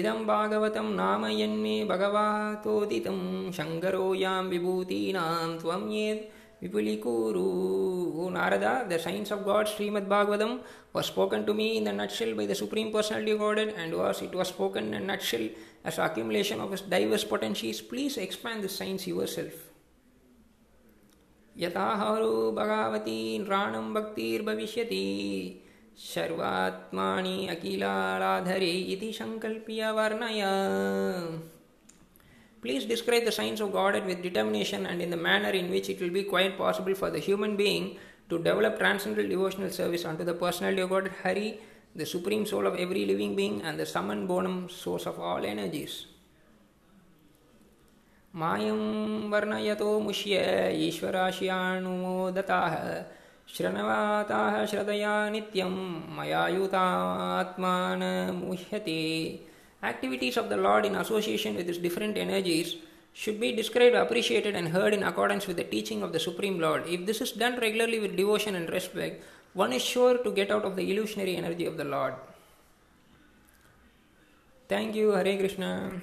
इदं 0.00 0.26
भागवतं 0.26 0.88
नाम 1.02 1.24
यन्मे 1.40 1.76
भगवतोदितं 1.92 3.18
शङ्करो 3.56 4.04
यां 4.24 4.42
विभूतीनां 4.52 5.48
त्वं 5.62 5.88
येद् 5.94 6.28
Vipulikuru 6.62 8.30
Narada, 8.30 8.86
the 8.86 8.98
Science 8.98 9.30
of 9.30 9.44
God, 9.44 9.66
Srimad 9.66 10.06
Bhagavatam, 10.06 10.60
was 10.92 11.06
spoken 11.06 11.46
to 11.46 11.54
me 11.54 11.78
in 11.78 11.86
a 11.86 11.92
nutshell 11.92 12.34
by 12.34 12.44
the 12.44 12.54
Supreme 12.54 12.92
Personality 12.92 13.30
of 13.32 13.38
Godhead 13.38 13.74
and 13.78 13.94
was 13.94 14.20
it 14.20 14.34
was 14.34 14.48
spoken 14.48 14.88
in 14.88 14.94
a 14.94 15.00
nutshell 15.00 15.48
as 15.84 15.98
accumulation 15.98 16.60
of 16.60 16.70
his 16.70 16.82
diverse 16.82 17.24
potencies. 17.24 17.80
Please 17.80 18.18
expand 18.18 18.62
this 18.62 18.76
science 18.76 19.06
yourself. 19.06 19.66
यथाहरो 21.58 22.52
भगावती 22.56 23.38
नृणां 23.38 23.82
भक्तिर्भविष्यति 23.94 25.06
सर्वात्मानि 26.08 27.36
अखिलाराधरे 27.54 28.72
इति 28.92 29.12
सङ्कल्प्य 29.20 29.90
वर्णय 29.98 30.42
Please 32.62 32.84
describe 32.84 33.24
the 33.24 33.32
signs 33.32 33.60
of 33.62 33.72
Godhead 33.72 34.04
with 34.06 34.22
determination 34.22 34.84
and 34.84 35.00
in 35.00 35.08
the 35.08 35.16
manner 35.16 35.48
in 35.48 35.70
which 35.70 35.88
it 35.88 35.98
will 35.98 36.10
be 36.10 36.24
quite 36.24 36.58
possible 36.58 36.94
for 36.94 37.08
the 37.10 37.18
human 37.18 37.56
being 37.56 37.96
to 38.28 38.38
develop 38.38 38.78
transcendental 38.78 39.30
devotional 39.30 39.70
service 39.70 40.04
unto 40.04 40.24
the 40.24 40.34
personality 40.34 40.82
of 40.82 40.90
God 40.90 41.10
Hari, 41.22 41.58
the 41.96 42.04
supreme 42.04 42.44
soul 42.44 42.66
of 42.66 42.76
every 42.76 43.06
living 43.06 43.34
being 43.34 43.62
and 43.62 43.80
the 43.80 43.86
summon 43.86 44.26
bonum 44.26 44.68
source 44.68 45.06
of 45.06 45.18
all 45.18 45.44
energies. 45.44 46.06
मायं 48.36 48.80
वर्णयतो 49.30 49.98
मुष्य 50.00 50.34
ईश्वराशियानुमोदताः 50.88 52.74
Activities 59.83 60.37
of 60.37 60.49
the 60.49 60.57
Lord 60.57 60.85
in 60.85 60.95
association 60.95 61.55
with 61.55 61.67
his 61.67 61.77
different 61.77 62.17
energies 62.17 62.75
should 63.13 63.39
be 63.39 63.51
described, 63.55 63.95
appreciated, 63.95 64.55
and 64.55 64.69
heard 64.69 64.93
in 64.93 65.03
accordance 65.03 65.47
with 65.47 65.57
the 65.57 65.63
teaching 65.63 66.01
of 66.01 66.11
the 66.11 66.19
Supreme 66.19 66.59
Lord. 66.59 66.87
If 66.87 67.05
this 67.05 67.21
is 67.21 67.31
done 67.31 67.59
regularly 67.59 67.99
with 67.99 68.17
devotion 68.17 68.55
and 68.55 68.69
respect, 68.69 69.23
one 69.53 69.71
is 69.71 69.81
sure 69.81 70.17
to 70.17 70.31
get 70.31 70.51
out 70.51 70.65
of 70.65 70.75
the 70.75 70.91
illusionary 70.91 71.37
energy 71.37 71.65
of 71.65 71.77
the 71.77 71.85
Lord. 71.85 72.15
Thank 74.67 74.95
you, 74.95 75.11
Hare 75.11 75.37
Krishna. 75.37 76.01